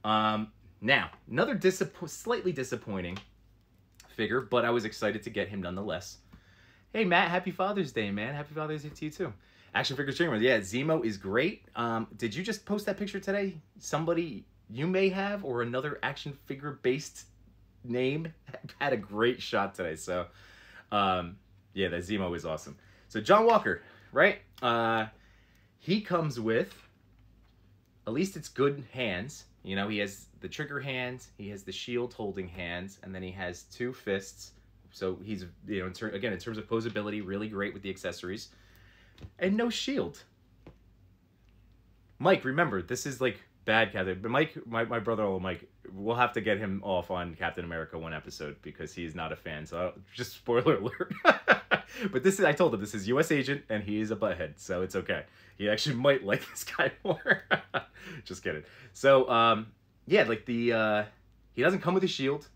Um, 0.03 0.51
now, 0.81 1.11
another 1.29 1.55
disapp 1.55 2.09
slightly 2.09 2.51
disappointing 2.51 3.19
figure, 4.15 4.41
but 4.41 4.65
I 4.65 4.69
was 4.69 4.85
excited 4.85 5.23
to 5.23 5.29
get 5.29 5.49
him 5.49 5.61
nonetheless. 5.61 6.17
Hey 6.95 7.03
Matt, 7.03 7.29
happy 7.29 7.51
Father's 7.51 7.91
Day, 7.91 8.09
man. 8.09 8.33
Happy 8.33 8.53
Father's 8.53 8.83
Day 8.83 8.87
to 8.87 9.05
you 9.05 9.11
too. 9.11 9.33
Action 9.73 9.97
figure 9.97 10.13
streamers, 10.13 10.41
yeah, 10.41 10.59
Zemo 10.59 11.03
is 11.03 11.17
great. 11.17 11.65
Um, 11.75 12.07
did 12.15 12.33
you 12.33 12.41
just 12.41 12.65
post 12.65 12.85
that 12.85 12.95
picture 12.95 13.19
today? 13.19 13.57
Somebody 13.79 14.45
you 14.69 14.87
may 14.87 15.09
have 15.09 15.43
or 15.43 15.61
another 15.61 15.99
action 16.03 16.31
figure 16.45 16.79
based 16.83 17.25
name 17.83 18.33
had 18.79 18.93
a 18.93 18.95
great 18.95 19.41
shot 19.41 19.75
today. 19.75 19.97
So, 19.97 20.27
um, 20.89 21.35
yeah, 21.73 21.89
that 21.89 21.99
Zemo 21.99 22.33
is 22.33 22.45
awesome. 22.45 22.77
So 23.09 23.19
John 23.19 23.45
Walker, 23.45 23.81
right? 24.13 24.39
Uh, 24.61 25.07
he 25.79 25.99
comes 25.99 26.39
with 26.39 26.73
at 28.07 28.13
least 28.13 28.37
it's 28.37 28.47
good 28.47 28.85
hands. 28.93 29.43
You 29.63 29.75
know, 29.75 29.89
he 29.89 29.97
has 29.97 30.27
the 30.39 30.47
trigger 30.47 30.79
hands, 30.79 31.27
he 31.37 31.49
has 31.49 31.63
the 31.63 31.73
shield 31.73 32.13
holding 32.13 32.47
hands, 32.47 32.99
and 33.03 33.13
then 33.13 33.21
he 33.21 33.31
has 33.31 33.63
two 33.63 33.91
fists 33.91 34.51
so 34.95 35.19
he's, 35.21 35.43
you 35.67 35.81
know, 35.81 35.87
in 35.87 35.93
ter- 35.93 36.07
again, 36.07 36.31
in 36.31 36.39
terms 36.39 36.57
of 36.57 36.69
posability, 36.69 37.21
really 37.23 37.49
great 37.49 37.73
with 37.73 37.83
the 37.83 37.89
accessories. 37.89 38.47
And 39.37 39.57
no 39.57 39.69
shield. 39.69 40.23
Mike, 42.17 42.45
remember, 42.45 42.81
this 42.81 43.05
is 43.05 43.19
like 43.19 43.41
bad 43.65 43.91
Captain. 43.91 44.17
But 44.21 44.31
Mike, 44.31 44.57
my, 44.65 44.85
my 44.85 44.99
brother 44.99 45.27
Mike, 45.37 45.69
we'll 45.91 46.15
have 46.15 46.31
to 46.33 46.41
get 46.41 46.59
him 46.59 46.79
off 46.81 47.11
on 47.11 47.35
Captain 47.35 47.65
America 47.65 47.99
one 47.99 48.13
episode 48.13 48.55
because 48.61 48.93
he's 48.93 49.15
not 49.15 49.33
a 49.33 49.35
fan. 49.35 49.65
So 49.65 49.91
just 50.13 50.31
spoiler 50.31 50.77
alert. 50.77 51.13
but 52.13 52.23
this 52.23 52.39
is 52.39 52.45
I 52.45 52.53
told 52.53 52.73
him 52.73 52.79
this 52.79 52.95
is 52.95 53.05
U.S. 53.09 53.33
agent 53.33 53.63
and 53.67 53.83
he 53.83 53.99
is 53.99 54.11
a 54.11 54.15
butthead, 54.15 54.53
so 54.55 54.81
it's 54.81 54.95
okay. 54.95 55.25
He 55.57 55.69
actually 55.69 55.95
might 56.07 56.23
like 56.23 56.49
this 56.49 56.63
guy 56.63 56.93
more. 57.03 57.43
Just 58.23 58.45
kidding. 58.45 58.63
So 58.93 59.29
um, 59.29 59.67
yeah, 60.07 60.23
like 60.23 60.45
the 60.45 60.71
uh, 60.71 61.03
he 61.51 61.63
doesn't 61.63 61.81
come 61.81 61.95
with 61.95 62.03
a 62.05 62.07
shield. 62.07 62.47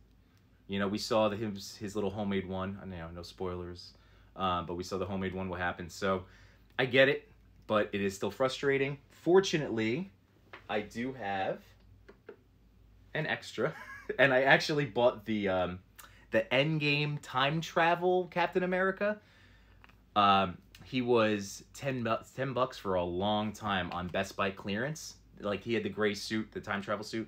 You 0.69 0.77
know, 0.77 0.87
we 0.87 0.99
saw 0.99 1.29
the 1.29 1.35
his 1.35 1.75
his 1.77 1.95
little 1.95 2.11
homemade 2.11 2.47
one. 2.47 2.77
I 2.81 2.85
know 2.85 3.09
no 3.13 3.23
spoilers, 3.23 3.93
um, 4.35 4.67
but 4.67 4.75
we 4.75 4.83
saw 4.83 4.99
the 4.99 5.05
homemade 5.05 5.33
one. 5.33 5.49
What 5.49 5.59
happened? 5.59 5.91
So 5.91 6.25
I 6.77 6.85
get 6.85 7.09
it, 7.09 7.27
but 7.65 7.89
it 7.91 8.01
is 8.01 8.15
still 8.15 8.29
frustrating. 8.29 8.99
Fortunately, 9.09 10.11
I 10.69 10.81
do 10.81 11.13
have 11.13 11.59
an 13.15 13.25
extra, 13.25 13.73
and 14.19 14.31
I 14.31 14.43
actually 14.43 14.85
bought 14.85 15.25
the 15.25 15.49
um, 15.49 15.79
the 16.29 16.45
Endgame 16.51 17.17
time 17.23 17.61
travel 17.61 18.27
Captain 18.27 18.61
America. 18.61 19.17
Um, 20.15 20.59
he 20.83 21.01
was 21.01 21.63
10 21.73 22.03
bucks 22.03 22.29
10 22.31 22.53
bucks 22.53 22.77
for 22.77 22.93
a 22.93 23.03
long 23.03 23.53
time 23.53 23.91
on 23.91 24.07
Best 24.07 24.35
Buy 24.35 24.51
clearance. 24.51 25.15
Like 25.39 25.63
he 25.63 25.73
had 25.73 25.81
the 25.81 25.89
gray 25.89 26.13
suit, 26.13 26.51
the 26.51 26.59
time 26.59 26.83
travel 26.83 27.03
suit. 27.03 27.27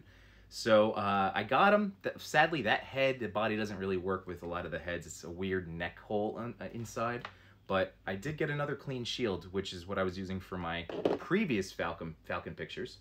So 0.54 0.92
uh, 0.92 1.32
I 1.34 1.44
got 1.44 1.74
him. 1.74 1.96
Sadly, 2.18 2.64
that 2.64 2.82
head, 2.82 3.22
the 3.22 3.30
body 3.30 3.56
doesn't 3.56 3.78
really 3.78 3.96
work 3.96 4.28
with 4.28 4.44
a 4.44 4.46
lot 4.46 4.66
of 4.66 4.72
the 4.72 4.80
heads. 4.80 5.08
It's 5.08 5.24
a 5.24 5.30
weird 5.30 5.70
neck 5.70 5.98
hole 5.98 6.36
on, 6.38 6.56
uh, 6.60 6.66
inside. 6.74 7.26
But 7.68 7.96
I 8.06 8.16
did 8.16 8.36
get 8.36 8.50
another 8.50 8.76
clean 8.76 9.06
shield, 9.06 9.48
which 9.54 9.72
is 9.72 9.88
what 9.88 9.98
I 9.98 10.04
was 10.04 10.18
using 10.18 10.42
for 10.42 10.58
my 10.58 10.86
previous 11.20 11.72
Falcon 11.72 12.16
Falcon 12.26 12.54
pictures. 12.54 12.98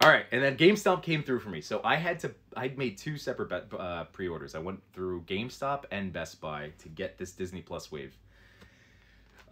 All 0.00 0.08
right, 0.08 0.24
and 0.32 0.42
then 0.42 0.56
GameStop 0.56 1.02
came 1.02 1.22
through 1.22 1.40
for 1.40 1.50
me. 1.50 1.60
So 1.60 1.82
I 1.84 1.96
had 1.96 2.18
to, 2.20 2.32
I 2.56 2.68
made 2.68 2.96
two 2.96 3.18
separate 3.18 3.52
uh, 3.78 4.04
pre-orders. 4.04 4.54
I 4.54 4.58
went 4.60 4.80
through 4.94 5.20
GameStop 5.24 5.84
and 5.90 6.14
Best 6.14 6.40
Buy 6.40 6.72
to 6.78 6.88
get 6.88 7.18
this 7.18 7.32
Disney 7.32 7.60
Plus 7.60 7.92
wave. 7.92 8.16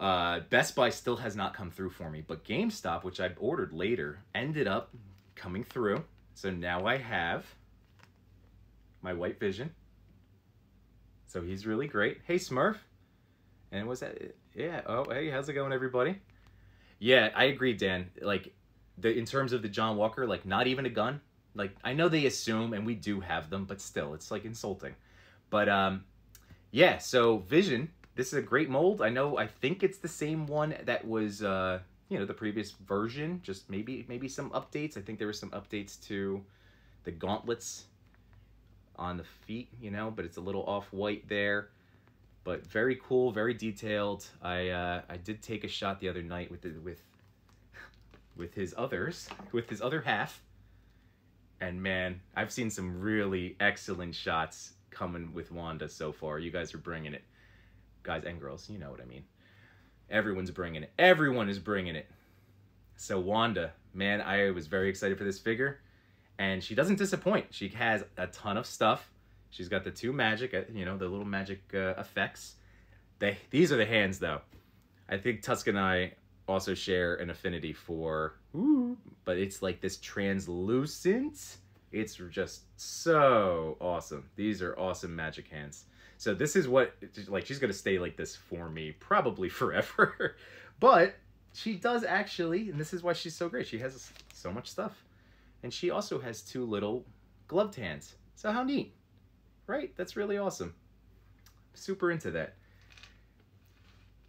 Uh, 0.01 0.41
Best 0.49 0.75
Buy 0.75 0.89
still 0.89 1.17
has 1.17 1.37
not 1.37 1.53
come 1.53 1.71
through 1.71 1.91
for 1.91 2.09
me, 2.11 2.25
but 2.27 2.43
GameStop, 2.43 3.05
which 3.05 3.21
I 3.21 3.33
ordered 3.39 3.75
later, 3.75 4.21
ended 4.35 4.67
up 4.67 4.95
coming 5.35 5.63
through. 5.63 6.03
So 6.35 6.51
now 6.51 6.87
I 6.87 6.99
have 6.99 7.47
my 9.03 9.13
White 9.13 9.39
Vision. 9.41 9.71
So 11.27 11.43
he's 11.43 11.67
really 11.67 11.87
great. 11.87 12.21
Hey, 12.27 12.37
Smurf. 12.37 12.77
And 13.73 13.89
was 13.89 14.01
that, 14.01 14.17
yeah, 14.55 14.83
oh, 14.87 15.05
hey, 15.11 15.31
how's 15.31 15.49
it 15.49 15.55
going, 15.55 15.73
everybody? 15.73 16.21
Yeah, 16.99 17.31
I 17.35 17.45
agree, 17.45 17.73
Dan. 17.73 18.11
Like, 18.21 18.55
the 18.99 19.17
in 19.17 19.25
terms 19.25 19.53
of 19.53 19.63
the 19.63 19.69
John 19.69 19.97
Walker, 19.97 20.27
like 20.27 20.47
not 20.47 20.67
even 20.67 20.87
a 20.87 20.91
gun. 20.91 21.21
Like 21.55 21.75
I 21.85 21.93
know 21.93 22.09
they 22.09 22.27
assume, 22.27 22.73
and 22.73 22.85
we 22.85 22.95
do 22.95 23.21
have 23.21 23.51
them, 23.51 23.65
but 23.65 23.81
still, 23.81 24.15
it's 24.15 24.31
like 24.31 24.45
insulting. 24.45 24.95
But 25.51 25.69
um, 25.69 26.05
yeah. 26.71 26.99
So 26.99 27.39
Vision, 27.39 27.91
this 28.15 28.29
is 28.29 28.35
a 28.35 28.43
great 28.43 28.69
mold. 28.69 29.03
I 29.03 29.09
know. 29.09 29.39
I 29.39 29.47
think 29.47 29.83
it's 29.83 29.99
the 29.99 30.09
same 30.09 30.47
one 30.47 30.75
that 30.85 31.07
was 31.07 31.43
uh, 31.43 31.81
you 32.09 32.19
know, 32.19 32.25
the 32.25 32.35
previous 32.35 32.73
version. 32.73 33.41
Just 33.43 33.71
maybe 33.71 34.05
maybe 34.09 34.29
some 34.29 34.51
updates. 34.51 34.97
I 34.97 35.01
think 35.01 35.19
there 35.19 35.27
were 35.27 35.33
some 35.33 35.51
updates 35.51 36.01
to 36.07 36.45
the 37.05 37.11
gauntlets 37.11 37.85
on 38.97 39.17
the 39.17 39.25
feet, 39.25 39.69
you 39.81 39.91
know, 39.91 40.13
but 40.15 40.25
it's 40.25 40.37
a 40.37 40.41
little 40.41 40.65
off 40.65 40.93
white 40.93 41.29
there. 41.29 41.71
But 42.45 42.67
very 42.67 42.99
cool, 43.03 43.33
very 43.33 43.55
detailed. 43.55 44.27
I 44.43 44.69
uh, 44.69 45.03
I 45.09 45.17
did 45.17 45.43
take 45.43 45.65
a 45.65 45.69
shot 45.69 46.01
the 46.01 46.09
other 46.09 46.23
night 46.23 46.51
with 46.51 46.63
the, 46.63 46.71
with 46.83 47.03
with 48.37 48.55
his 48.55 48.75
others, 48.77 49.29
with 49.53 49.69
his 49.71 49.81
other 49.81 50.03
half. 50.03 50.43
And 51.61 51.83
man, 51.83 52.21
I've 52.37 52.53
seen 52.53 52.69
some 52.69 53.01
really 53.01 53.57
excellent 53.61 54.15
shots 54.15 54.75
coming 54.91 55.33
with 55.33 55.51
Wanda 55.51 55.89
so 55.89 56.13
far. 56.13 56.39
You 56.39 56.51
guys 56.51 56.75
are 56.75 56.79
bringing 56.79 57.15
it. 57.15 57.25
Guys 58.03 58.25
and 58.25 58.39
girls, 58.39 58.69
you 58.69 58.79
know 58.79 58.91
what 58.91 59.01
I 59.01 59.07
mean. 59.07 59.25
Everyone's 60.11 60.51
bringing 60.51 60.83
it. 60.83 60.93
Everyone 60.99 61.49
is 61.49 61.59
bringing 61.59 61.97
it. 61.97 62.09
So 62.97 63.19
Wanda, 63.19 63.73
man, 63.93 64.21
I 64.21 64.51
was 64.51 64.67
very 64.67 64.89
excited 64.89 65.19
for 65.19 65.25
this 65.25 65.39
figure. 65.39 65.81
And 66.39 66.63
she 66.63 66.75
doesn't 66.75 66.97
disappoint. 66.97 67.47
She 67.51 67.69
has 67.69 68.05
a 68.17 68.27
ton 68.27 68.57
of 68.57 68.67
stuff. 68.67 69.11
She's 69.51 69.69
got 69.69 69.85
the 69.85 69.91
two 69.91 70.13
magic, 70.13 70.53
uh, 70.53 70.63
you 70.73 70.85
know, 70.85 70.97
the 70.97 71.07
little 71.07 71.25
magic 71.25 71.63
uh, 71.73 71.95
effects. 71.97 72.57
They, 73.21 73.39
these 73.51 73.71
are 73.71 73.77
the 73.77 73.87
hands, 73.87 74.19
though. 74.19 74.41
I 75.09 75.17
think 75.17 75.43
Tusk 75.43 75.69
and 75.69 75.79
I 75.79 76.15
also 76.49 76.75
share 76.75 77.15
an 77.17 77.31
affinity 77.31 77.73
for, 77.73 78.35
ooh, 78.57 78.97
but 79.25 79.39
it's 79.39 79.63
like 79.63 79.81
this 79.81 79.99
translucent. 79.99 81.59
It's 81.93 82.21
just 82.31 82.63
so 82.77 83.77
awesome. 83.81 84.29
These 84.35 84.61
are 84.61 84.77
awesome 84.77 85.15
magic 85.15 85.47
hands. 85.47 85.85
So 86.25 86.33
this 86.33 86.57
is 86.57 86.67
what, 86.67 86.95
like, 87.29 87.45
she's 87.45 87.59
going 87.59 87.71
to 87.71 87.77
stay 87.77 87.99
like 87.99 88.17
this 88.17 88.35
for 88.35 88.71
me 88.71 88.93
probably 88.93 89.49
forever. 89.61 90.37
but 90.81 91.17
she 91.53 91.75
does 91.75 92.03
actually, 92.03 92.71
and 92.71 92.81
this 92.81 92.95
is 92.95 93.03
why 93.03 93.13
she's 93.13 93.37
so 93.37 93.47
great. 93.47 93.67
She 93.67 93.79
has 93.81 94.11
so 94.33 94.51
much 94.51 94.71
stuff. 94.71 95.05
And 95.63 95.71
she 95.71 95.91
also 95.91 96.19
has 96.19 96.41
two 96.41 96.65
little 96.65 97.05
gloved 97.47 97.75
hands. 97.75 98.15
So 98.37 98.51
how 98.51 98.63
neat, 98.63 98.95
right? 99.67 99.95
That's 99.97 100.17
really 100.17 100.39
awesome. 100.39 100.75
Super 101.75 102.11
into 102.11 102.31
that. 102.31 102.55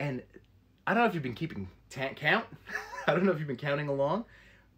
And 0.02 0.22
I 0.86 0.94
don't 0.94 1.04
know 1.04 1.08
if 1.08 1.14
you've 1.14 1.24
been 1.24 1.34
keeping 1.34 1.70
count. 1.90 2.46
I 3.08 3.14
don't 3.14 3.24
know 3.24 3.32
if 3.32 3.40
you've 3.40 3.48
been 3.48 3.56
counting 3.56 3.88
along, 3.88 4.26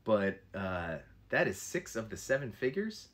but 0.04 0.40
uh, 0.54 0.98
that 1.30 1.48
is 1.48 1.60
six 1.60 1.96
of 1.96 2.12
the 2.12 2.18
seven 2.18 2.52
figures. 2.52 3.08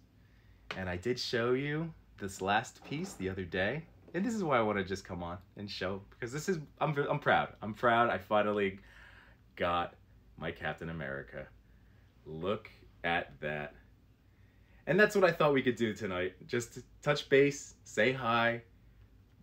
And 0.76 0.90
I 0.90 0.98
did 0.98 1.18
show 1.18 1.54
you 1.54 1.94
this 2.18 2.42
last 2.42 2.84
piece 2.84 3.14
the 3.14 3.30
other 3.30 3.46
day. 3.46 3.84
And 4.14 4.24
this 4.24 4.34
is 4.34 4.44
why 4.44 4.58
I 4.58 4.62
want 4.62 4.78
to 4.78 4.84
just 4.84 5.06
come 5.06 5.24
on 5.24 5.38
and 5.58 5.70
show 5.70 6.02
because 6.12 6.32
this 6.32 6.48
is 6.48 6.60
I'm 6.80 6.96
I'm 7.10 7.20
proud. 7.20 7.50
I'm 7.62 7.74
proud. 7.74 8.10
I 8.10 8.18
finally 8.18 8.80
got 9.56 9.96
my 10.38 10.52
Captain 10.52 10.90
America. 10.90 11.48
Look 12.26 12.70
at 13.04 13.40
that. 13.42 13.74
And 14.86 15.00
that's 15.00 15.16
what 15.16 15.24
I 15.24 15.32
thought 15.32 15.54
we 15.54 15.62
could 15.62 15.78
do 15.78 15.94
tonight. 15.94 16.34
Just 16.48 16.80
touch 17.02 17.30
base, 17.30 17.76
say 17.86 18.12
hi, 18.12 18.62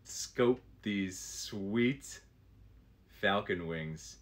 scope 0.05 0.61
these 0.83 1.19
sweet 1.19 2.21
falcon 3.21 3.67
wings. 3.67 4.17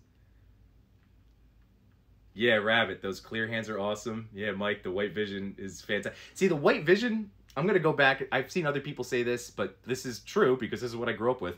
Yeah, 2.34 2.54
Rabbit, 2.54 3.02
those 3.02 3.18
clear 3.18 3.48
hands 3.48 3.68
are 3.68 3.80
awesome. 3.80 4.28
Yeah, 4.32 4.52
Mike, 4.52 4.84
the 4.84 4.92
white 4.92 5.12
vision 5.12 5.56
is 5.58 5.80
fantastic. 5.80 6.14
See, 6.34 6.46
the 6.46 6.54
white 6.54 6.84
vision, 6.84 7.32
I'm 7.58 7.64
going 7.64 7.74
to 7.74 7.80
go 7.80 7.92
back. 7.92 8.22
I've 8.30 8.50
seen 8.50 8.66
other 8.66 8.80
people 8.80 9.04
say 9.04 9.22
this, 9.22 9.50
but 9.50 9.76
this 9.84 10.06
is 10.06 10.20
true 10.20 10.56
because 10.56 10.80
this 10.80 10.90
is 10.90 10.96
what 10.96 11.08
I 11.08 11.12
grew 11.12 11.30
up 11.30 11.40
with. 11.40 11.56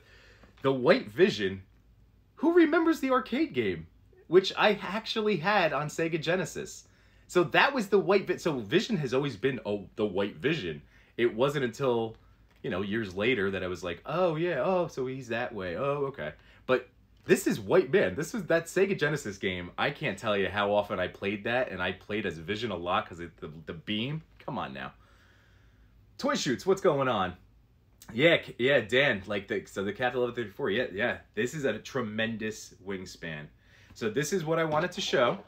The 0.63 0.73
white 0.73 1.11
vision, 1.11 1.63
who 2.37 2.55
remembers 2.55 3.01
the 3.01 3.11
arcade 3.11 3.53
game? 3.53 3.87
Which 4.27 4.53
I 4.57 4.79
actually 4.83 5.37
had 5.37 5.73
on 5.73 5.89
Sega 5.89 6.21
Genesis. 6.21 6.85
So 7.27 7.45
that 7.45 7.75
was 7.75 7.89
the 7.89 7.99
white 7.99 8.27
vision. 8.27 8.39
So 8.39 8.59
Vision 8.59 8.97
has 8.97 9.13
always 9.13 9.37
been 9.37 9.61
oh, 9.67 9.89
the 9.97 10.07
white 10.07 10.37
vision. 10.37 10.83
It 11.17 11.35
wasn't 11.35 11.65
until, 11.65 12.17
you 12.63 12.71
know, 12.71 12.81
years 12.81 13.15
later 13.15 13.51
that 13.51 13.63
I 13.63 13.67
was 13.67 13.85
like, 13.85 14.01
oh, 14.07 14.37
yeah, 14.37 14.63
oh, 14.65 14.89
so 14.89 15.07
he's 15.07 15.29
that 15.29 15.55
way. 15.55 15.77
Oh, 15.77 16.07
okay. 16.07 16.33
But 16.67 16.89
this 17.27 17.47
is 17.47 17.61
White 17.61 17.93
Man. 17.93 18.15
This 18.15 18.33
was 18.33 18.45
that 18.45 18.67
Sega 18.67 18.99
Genesis 18.99 19.37
game. 19.37 19.71
I 19.77 19.91
can't 19.91 20.19
tell 20.19 20.37
you 20.37 20.49
how 20.49 20.73
often 20.73 20.99
I 20.99 21.09
played 21.09 21.45
that, 21.45 21.71
and 21.71 21.83
I 21.83 21.93
played 21.93 22.25
as 22.25 22.39
Vision 22.39 22.71
a 22.71 22.77
lot 22.77 23.05
because 23.05 23.19
the, 23.19 23.51
the 23.67 23.75
beam. 23.75 24.23
Come 24.39 24.59
on 24.59 24.73
now. 24.73 24.93
Toy 26.21 26.35
shoots, 26.35 26.67
what's 26.67 26.83
going 26.83 27.09
on? 27.09 27.35
Yeah, 28.13 28.43
yeah, 28.59 28.81
Dan, 28.81 29.23
like 29.27 29.49
the 29.49 29.65
so 29.65 29.83
the 29.83 29.93
Cat 29.93 30.15
1134. 30.15 30.69
Yeah, 30.69 30.85
yeah. 30.93 31.17
This 31.35 31.55
is 31.55 31.65
a 31.65 31.79
tremendous 31.79 32.75
wingspan. 32.87 33.47
So 33.95 34.11
this 34.11 34.35
is 34.35 34.45
what 34.45 34.59
I 34.59 34.65
wanted 34.65 34.93
to 34.93 35.01
show. 35.01 35.39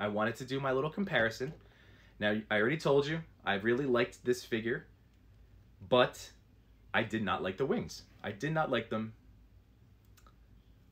I 0.00 0.08
wanted 0.08 0.34
to 0.36 0.44
do 0.44 0.58
my 0.58 0.72
little 0.72 0.90
comparison. 0.90 1.54
Now, 2.18 2.36
I 2.50 2.56
already 2.60 2.78
told 2.78 3.06
you, 3.06 3.20
I 3.46 3.54
really 3.54 3.86
liked 3.86 4.24
this 4.24 4.44
figure, 4.44 4.86
but 5.88 6.28
I 6.92 7.04
did 7.04 7.22
not 7.22 7.44
like 7.44 7.56
the 7.56 7.66
wings. 7.66 8.02
I 8.24 8.32
did 8.32 8.52
not 8.52 8.72
like 8.72 8.90
them 8.90 9.12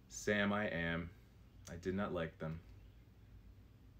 Sam, 0.09 0.53
I 0.53 0.67
am. 0.69 1.11
I 1.69 1.75
did 1.83 1.97
not 1.97 2.15
like 2.15 2.39
them. 2.39 2.61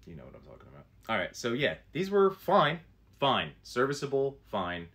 You 0.05 0.15
know 0.15 0.23
what 0.23 0.35
I'm 0.35 0.41
talking 0.41 0.69
about. 0.69 0.85
All 1.09 1.17
right, 1.17 1.35
so 1.35 1.51
yeah, 1.51 1.75
these 1.91 2.09
were 2.09 2.31
fine, 2.31 2.79
fine, 3.19 3.51
serviceable, 3.63 4.37
fine, 4.47 4.87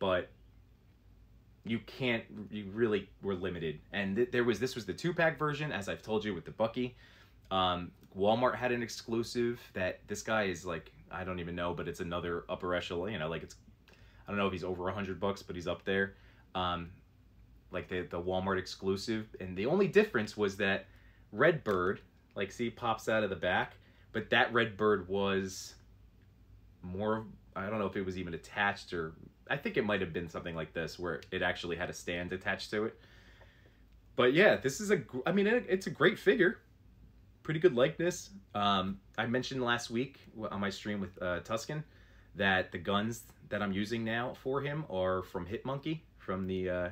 but 0.00 0.28
you 1.64 1.78
can't. 1.86 2.24
You 2.50 2.66
really 2.72 3.08
were 3.22 3.34
limited, 3.34 3.78
and 3.92 4.16
th 4.16 4.32
there 4.32 4.42
was 4.42 4.58
this 4.58 4.74
was 4.74 4.84
the 4.86 4.92
two 4.92 5.14
pack 5.14 5.38
version, 5.38 5.70
as 5.70 5.88
I've 5.88 6.02
told 6.02 6.24
you 6.24 6.34
with 6.34 6.44
the 6.44 6.50
Bucky. 6.50 6.96
Um, 7.52 7.92
Walmart 8.18 8.56
had 8.56 8.72
an 8.72 8.82
exclusive 8.82 9.60
that 9.74 10.00
this 10.08 10.22
guy 10.22 10.44
is 10.44 10.66
like 10.66 10.90
I 11.12 11.22
don't 11.22 11.38
even 11.38 11.54
know, 11.54 11.72
but 11.72 11.86
it's 11.86 12.00
another 12.00 12.44
upper 12.48 12.74
echelon. 12.74 13.12
You 13.12 13.20
know, 13.20 13.28
like 13.28 13.44
it's 13.44 13.54
I 14.26 14.30
don't 14.32 14.38
know 14.38 14.46
if 14.46 14.52
he's 14.52 14.64
over 14.64 14.88
a 14.88 14.92
hundred 14.92 15.20
bucks, 15.20 15.42
but 15.42 15.54
he's 15.54 15.68
up 15.68 15.84
there. 15.84 16.14
Um, 16.56 16.90
like 17.70 17.88
the 17.88 18.02
the 18.02 18.20
Walmart 18.20 18.58
exclusive, 18.58 19.28
and 19.38 19.56
the 19.56 19.66
only 19.66 19.86
difference 19.86 20.36
was 20.36 20.56
that 20.56 20.86
red 21.30 21.62
bird 21.62 22.00
like 22.34 22.52
see, 22.52 22.70
pops 22.70 23.08
out 23.08 23.22
of 23.22 23.30
the 23.30 23.36
back, 23.36 23.74
but 24.12 24.30
that 24.30 24.52
red 24.52 24.76
bird 24.76 25.08
was 25.08 25.74
more. 26.82 27.26
I 27.56 27.68
don't 27.68 27.78
know 27.78 27.86
if 27.86 27.96
it 27.96 28.06
was 28.06 28.16
even 28.16 28.34
attached 28.34 28.92
or 28.92 29.12
I 29.50 29.56
think 29.56 29.76
it 29.76 29.84
might 29.84 30.00
have 30.00 30.12
been 30.12 30.28
something 30.28 30.54
like 30.54 30.72
this 30.72 30.98
where 30.98 31.20
it 31.32 31.42
actually 31.42 31.76
had 31.76 31.90
a 31.90 31.92
stand 31.92 32.32
attached 32.32 32.70
to 32.70 32.84
it. 32.84 32.98
but 34.16 34.32
yeah, 34.32 34.56
this 34.56 34.80
is 34.80 34.90
a, 34.90 35.02
I 35.26 35.32
mean, 35.32 35.46
it, 35.46 35.66
it's 35.68 35.86
a 35.86 35.90
great 35.90 36.18
figure. 36.18 36.58
Pretty 37.42 37.58
good 37.58 37.74
likeness. 37.74 38.30
Um, 38.54 39.00
I 39.18 39.26
mentioned 39.26 39.62
last 39.62 39.90
week 39.90 40.20
on 40.50 40.60
my 40.60 40.70
stream 40.70 41.00
with 41.00 41.20
uh, 41.20 41.40
Tuscan 41.40 41.82
that 42.36 42.70
the 42.70 42.78
guns 42.78 43.24
that 43.48 43.62
I'm 43.62 43.72
using 43.72 44.04
now 44.04 44.34
for 44.42 44.60
him 44.60 44.84
are 44.88 45.22
from 45.22 45.46
Hitmonkey 45.46 46.00
from 46.18 46.46
the 46.46 46.70
uh, 46.70 46.88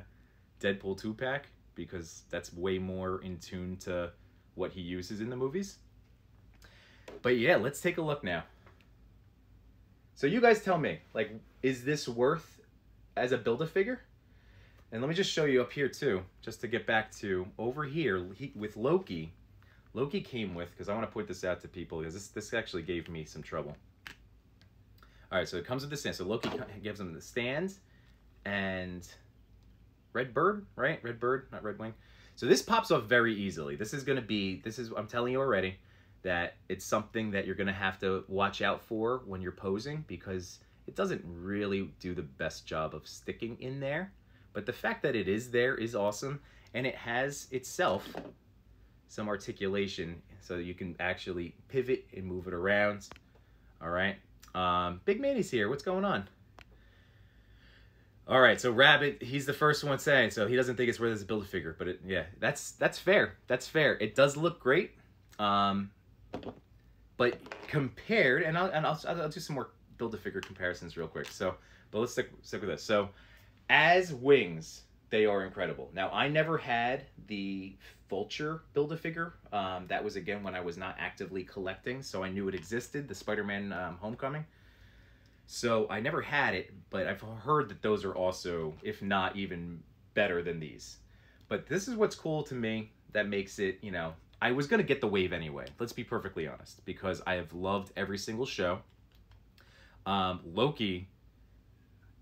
Deadpool 0.59 0.99
two 0.99 1.13
pack 1.13 1.47
because 1.75 2.23
that's 2.29 2.53
way 2.53 2.77
more 2.77 3.21
in 3.21 3.37
tune 3.37 3.77
to 3.77 4.11
what 4.55 4.71
he 4.71 4.81
uses 4.81 5.21
in 5.21 5.29
the 5.29 5.37
movies. 5.37 5.77
But 7.21 7.37
yeah, 7.37 7.55
let's 7.55 7.79
take 7.79 7.97
a 7.97 8.01
look 8.01 8.23
now. 8.23 8.43
So 10.19 10.27
you 10.27 10.41
guys 10.41 10.61
tell 10.61 10.77
me, 10.77 10.99
like, 11.13 11.31
is 11.63 11.85
this 11.85 12.05
worth 12.05 12.59
as 13.15 13.31
a 13.31 13.37
build 13.37 13.61
a 13.61 13.65
figure? 13.65 14.01
And 14.91 15.01
let 15.01 15.07
me 15.07 15.15
just 15.15 15.31
show 15.31 15.45
you 15.45 15.61
up 15.61 15.71
here 15.71 15.87
too, 15.87 16.23
just 16.41 16.59
to 16.59 16.67
get 16.67 16.85
back 16.85 17.09
to 17.19 17.47
over 17.57 17.85
here 17.85 18.25
he, 18.35 18.51
with 18.53 18.75
Loki. 18.75 19.31
Loki 19.93 20.19
came 20.19 20.55
with 20.55 20.71
because 20.71 20.89
I 20.89 20.93
want 20.93 21.07
to 21.07 21.13
point 21.13 21.29
this 21.29 21.45
out 21.45 21.61
to 21.61 21.69
people 21.69 21.99
because 21.99 22.13
this 22.13 22.27
this 22.27 22.53
actually 22.53 22.81
gave 22.81 23.07
me 23.07 23.23
some 23.23 23.41
trouble. 23.41 23.77
All 25.31 25.37
right, 25.37 25.47
so 25.47 25.55
it 25.55 25.65
comes 25.65 25.83
with 25.83 25.89
the 25.89 25.95
stand. 25.95 26.17
So 26.17 26.25
Loki 26.25 26.49
gives 26.83 26.99
him 26.99 27.13
the 27.13 27.21
stand 27.21 27.75
and 28.43 29.07
Red 30.11 30.33
Bird, 30.33 30.65
right? 30.75 31.01
Red 31.01 31.21
Bird, 31.21 31.47
not 31.53 31.63
Red 31.63 31.79
Wing. 31.79 31.93
So 32.35 32.45
this 32.45 32.61
pops 32.61 32.91
off 32.91 33.03
very 33.03 33.33
easily. 33.33 33.77
This 33.77 33.93
is 33.93 34.03
going 34.03 34.17
to 34.17 34.21
be 34.21 34.59
this 34.65 34.79
is 34.79 34.91
I'm 34.97 35.07
telling 35.07 35.31
you 35.31 35.39
already 35.39 35.77
that 36.21 36.55
it's 36.67 36.85
something 36.85 37.31
that 37.31 37.45
you're 37.45 37.55
going 37.55 37.67
to 37.67 37.73
have 37.73 37.99
to 37.99 38.23
watch 38.27 38.61
out 38.61 38.81
for 38.81 39.21
when 39.25 39.41
you're 39.41 39.51
posing 39.51 40.03
because 40.07 40.59
it 40.87 40.95
doesn't 40.95 41.23
really 41.25 41.91
do 41.99 42.13
the 42.13 42.21
best 42.21 42.65
job 42.65 42.93
of 42.93 43.07
sticking 43.07 43.57
in 43.59 43.79
there. 43.79 44.11
But 44.53 44.65
the 44.65 44.73
fact 44.73 45.03
that 45.03 45.15
it 45.15 45.27
is 45.27 45.51
there 45.51 45.75
is 45.75 45.95
awesome 45.95 46.41
and 46.73 46.85
it 46.85 46.95
has 46.95 47.47
itself 47.51 48.07
some 49.07 49.27
articulation 49.27 50.21
so 50.41 50.57
you 50.57 50.73
can 50.73 50.95
actually 50.99 51.55
pivot 51.67 52.05
and 52.15 52.25
move 52.25 52.47
it 52.47 52.53
around. 52.53 53.07
All 53.81 53.89
right. 53.89 54.17
Um, 54.55 55.01
Big 55.05 55.19
Manny's 55.21 55.51
here. 55.51 55.69
What's 55.69 55.83
going 55.83 56.05
on? 56.05 56.27
All 58.29 58.39
right, 58.39 58.61
so 58.61 58.71
Rabbit, 58.71 59.23
he's 59.23 59.47
the 59.47 59.53
first 59.53 59.83
one 59.83 59.97
saying, 59.97 60.29
so 60.29 60.45
he 60.47 60.55
doesn't 60.55 60.75
think 60.75 60.87
it's 60.87 60.99
worth 60.99 61.15
as 61.15 61.23
a 61.23 61.25
build 61.25 61.47
figure, 61.47 61.75
but 61.79 61.87
it, 61.87 62.01
yeah, 62.05 62.25
that's 62.39 62.73
that's 62.73 62.99
fair. 62.99 63.37
That's 63.47 63.67
fair. 63.67 63.97
It 63.97 64.13
does 64.13 64.37
look 64.37 64.59
great, 64.59 64.91
um, 65.39 65.89
but 67.17 67.39
compared, 67.67 68.43
and 68.43 68.57
I'll 68.57 68.67
and 68.67 68.85
I'll, 68.85 68.99
I'll 69.07 69.29
do 69.29 69.39
some 69.39 69.55
more 69.55 69.69
build 69.97 70.13
a 70.13 70.17
figure 70.17 70.41
comparisons 70.41 70.97
real 70.97 71.07
quick. 71.07 71.27
So, 71.27 71.55
but 71.91 71.99
let's 71.99 72.13
stick 72.13 72.31
stick 72.41 72.61
with 72.61 72.69
this. 72.69 72.83
So, 72.83 73.09
as 73.69 74.13
wings, 74.13 74.83
they 75.09 75.25
are 75.25 75.43
incredible. 75.43 75.89
Now, 75.93 76.09
I 76.11 76.27
never 76.27 76.57
had 76.57 77.05
the 77.27 77.75
Vulture 78.09 78.63
build 78.73 78.91
a 78.91 78.97
figure. 78.97 79.33
Um, 79.53 79.85
that 79.87 80.03
was 80.03 80.15
again 80.15 80.41
when 80.41 80.55
I 80.55 80.61
was 80.61 80.77
not 80.77 80.95
actively 80.99 81.43
collecting, 81.43 82.01
so 82.01 82.23
I 82.23 82.29
knew 82.29 82.47
it 82.47 82.55
existed. 82.55 83.07
The 83.07 83.15
Spider-Man 83.15 83.71
um, 83.71 83.97
Homecoming. 84.01 84.45
So 85.45 85.87
I 85.89 85.99
never 85.99 86.21
had 86.21 86.53
it, 86.53 86.71
but 86.89 87.07
I've 87.07 87.21
heard 87.21 87.69
that 87.69 87.81
those 87.81 88.05
are 88.05 88.13
also, 88.13 88.73
if 88.83 89.01
not 89.01 89.35
even 89.35 89.81
better 90.13 90.43
than 90.43 90.59
these. 90.59 90.97
But 91.47 91.67
this 91.67 91.87
is 91.87 91.95
what's 91.95 92.15
cool 92.15 92.43
to 92.43 92.55
me 92.55 92.91
that 93.13 93.27
makes 93.27 93.57
it, 93.57 93.79
you 93.81 93.91
know, 93.91 94.13
I 94.41 94.51
was 94.51 94.67
gonna 94.67 94.83
get 94.83 95.01
the 95.01 95.07
wave 95.07 95.33
anyway. 95.33 95.67
Let's 95.79 95.93
be 95.93 96.03
perfectly 96.03 96.47
honest, 96.47 96.85
because 96.85 97.21
I 97.27 97.35
have 97.35 97.53
loved 97.53 97.91
every 97.97 98.17
single 98.17 98.45
show. 98.45 98.79
Um, 100.05 100.41
Loki. 100.45 101.09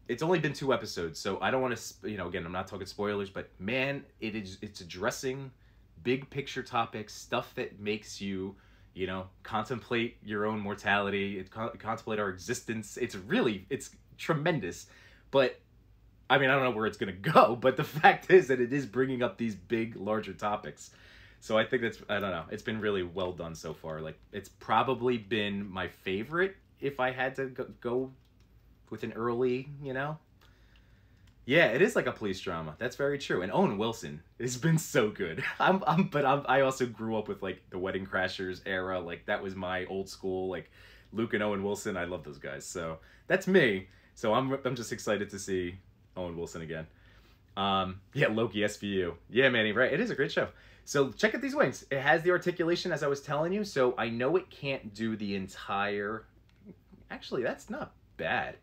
It's 0.07 0.23
only 0.23 0.39
been 0.39 0.53
two 0.53 0.73
episodes, 0.73 1.19
so 1.19 1.37
I 1.41 1.51
don't 1.51 1.61
want 1.61 1.75
to, 1.75 2.09
you 2.09 2.15
know, 2.17 2.27
again, 2.27 2.45
I'm 2.45 2.53
not 2.53 2.67
talking 2.67 2.87
spoilers, 2.87 3.29
but 3.29 3.49
man, 3.59 4.05
it 4.21 4.35
is 4.35 4.57
it's 4.61 4.79
addressing 4.79 5.51
big 6.03 6.29
picture 6.29 6.63
topics, 6.63 7.13
stuff 7.13 7.53
that 7.55 7.79
makes 7.81 8.21
you 8.21 8.55
you 8.97 9.05
know 9.05 9.27
contemplate 9.43 10.17
your 10.23 10.47
own 10.47 10.59
mortality 10.59 11.37
it 11.37 11.51
con- 11.51 11.69
contemplate 11.77 12.17
our 12.19 12.29
existence 12.29 12.97
it's 12.97 13.15
really 13.15 13.63
it's 13.69 13.91
tremendous 14.17 14.87
but 15.29 15.59
i 16.31 16.37
mean 16.39 16.49
i 16.49 16.53
don't 16.53 16.63
know 16.63 16.71
where 16.71 16.87
it's 16.87 16.97
going 16.97 17.13
to 17.21 17.31
go 17.31 17.55
but 17.55 17.77
the 17.77 17.83
fact 17.83 18.31
is 18.31 18.47
that 18.47 18.59
it 18.59 18.73
is 18.73 18.87
bringing 18.87 19.21
up 19.21 19.37
these 19.37 19.53
big 19.53 19.95
larger 19.95 20.33
topics 20.33 20.89
so 21.39 21.57
i 21.57 21.63
think 21.63 21.81
that's 21.81 21.99
i 22.09 22.19
don't 22.19 22.31
know 22.31 22.45
it's 22.51 22.63
been 22.63 22.79
really 22.79 23.03
well 23.03 23.31
done 23.31 23.55
so 23.55 23.73
far 23.73 24.01
like 24.01 24.17
it's 24.31 24.49
probably 24.49 25.17
been 25.17 25.69
my 25.69 25.87
favorite 25.87 26.55
if 26.79 26.99
i 26.99 27.11
had 27.11 27.35
to 27.35 27.47
go, 27.81 28.11
with 28.89 29.03
an 29.03 29.13
early 29.13 29.69
you 29.81 29.93
know 29.93 30.17
yeah, 31.47 31.67
it 31.67 31.81
is 31.81 31.95
like 31.95 32.07
a 32.07 32.11
police 32.11 32.41
drama. 32.41 32.75
That's 32.77 32.97
very 32.97 33.17
true. 33.17 33.41
And 33.41 33.53
Owen 33.53 33.77
Wilson 33.77 34.21
has 34.37 34.57
been 34.57 34.77
so 34.77 35.09
good. 35.09 35.41
I'm, 35.61 35.81
I'm 35.87 36.09
but 36.09 36.25
I'm, 36.25 36.45
I 36.45 36.59
also 36.61 36.85
grew 36.85 37.17
up 37.17 37.29
with 37.29 37.41
like 37.41 37.61
the 37.69 37.79
Wedding 37.79 38.05
Crashers 38.05 38.59
era. 38.65 38.99
Like 38.99 39.25
that 39.27 39.41
was 39.41 39.55
my 39.55 39.85
old 39.85 40.09
school. 40.09 40.49
Like 40.49 40.69
Luke 41.13 41.33
and 41.33 41.41
Owen 41.41 41.63
Wilson. 41.63 41.95
I 41.95 42.03
love 42.03 42.25
those 42.25 42.37
guys. 42.37 42.65
So 42.65 42.97
that's 43.27 43.47
me. 43.47 43.87
So 44.13 44.33
I'm, 44.33 44.57
I'm 44.65 44.75
just 44.75 44.91
excited 44.91 45.29
to 45.29 45.39
see 45.39 45.79
Owen 46.17 46.35
Wilson 46.35 46.63
again. 46.63 46.85
Um, 47.55 48.01
yeah, 48.13 48.27
Loki 48.27 48.59
SVU. 48.59 49.13
Yeah, 49.29 49.47
Manny. 49.47 49.71
Right. 49.71 49.93
It 49.93 50.01
is 50.01 50.09
a 50.11 50.15
great 50.15 50.33
show. 50.33 50.49
So 50.87 51.11
check 51.11 51.35
out 51.35 51.41
these 51.41 51.55
wings. 51.55 51.85
It 51.91 51.99
has 51.99 52.23
the 52.23 52.31
articulation 52.31 52.91
as 52.91 53.03
I 53.03 53.07
was 53.07 53.21
telling 53.21 53.51
you. 53.51 53.63
So 53.63 53.93
I 53.97 54.09
know 54.09 54.37
it 54.37 54.49
can't 54.49 54.93
do 54.93 55.15
the 55.15 55.35
entire. 55.35 56.23
Actually, 57.11 57.43
that's 57.43 57.69
not 57.69 57.91
bad 58.15 58.55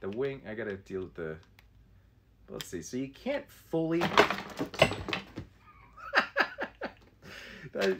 the 0.00 0.08
wing 0.08 0.40
i 0.48 0.54
gotta 0.54 0.76
deal 0.76 1.02
with 1.02 1.14
the 1.14 1.36
let's 2.48 2.66
see 2.66 2.82
so 2.82 2.96
you 2.96 3.08
can't 3.08 3.44
fully 3.48 4.00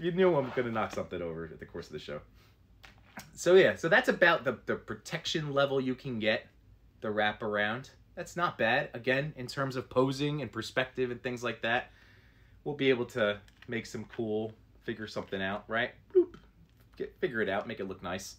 you 0.01 0.13
knew 0.13 0.35
i'm 0.35 0.51
gonna 0.57 0.71
knock 0.71 0.93
something 0.93 1.21
over 1.23 1.45
at 1.45 1.61
the 1.61 1.67
course 1.67 1.87
of 1.87 1.93
the 1.93 1.99
show 1.99 2.21
so 3.35 3.55
yeah 3.55 3.75
so 3.77 3.89
that's 3.89 4.09
about 4.09 4.45
the, 4.45 4.59
the 4.67 4.75
protection 4.75 5.53
level 5.53 5.81
you 5.81 5.95
can 5.95 6.19
get 6.19 6.47
the 7.03 7.09
wraparound 7.09 7.91
that's 8.15 8.37
not 8.37 8.59
bad 8.59 8.89
again 8.95 9.33
in 9.37 9.47
terms 9.47 9.77
of 9.77 9.89
posing 9.89 10.43
and 10.43 10.51
perspective 10.51 11.11
and 11.11 11.23
things 11.23 11.45
like 11.45 11.63
that 11.63 11.91
we'll 12.64 12.75
be 12.75 12.90
able 12.90 13.07
to 13.07 13.38
make 13.68 13.87
some 13.87 14.05
cool 14.16 14.53
figure 14.83 15.07
something 15.07 15.42
out 15.42 15.64
right 15.68 15.92
Boop. 16.14 16.35
Get, 16.96 17.14
figure 17.20 17.40
it 17.40 17.49
out 17.49 17.66
make 17.66 17.81
it 17.81 17.88
look 17.88 18.03
nice 18.03 18.37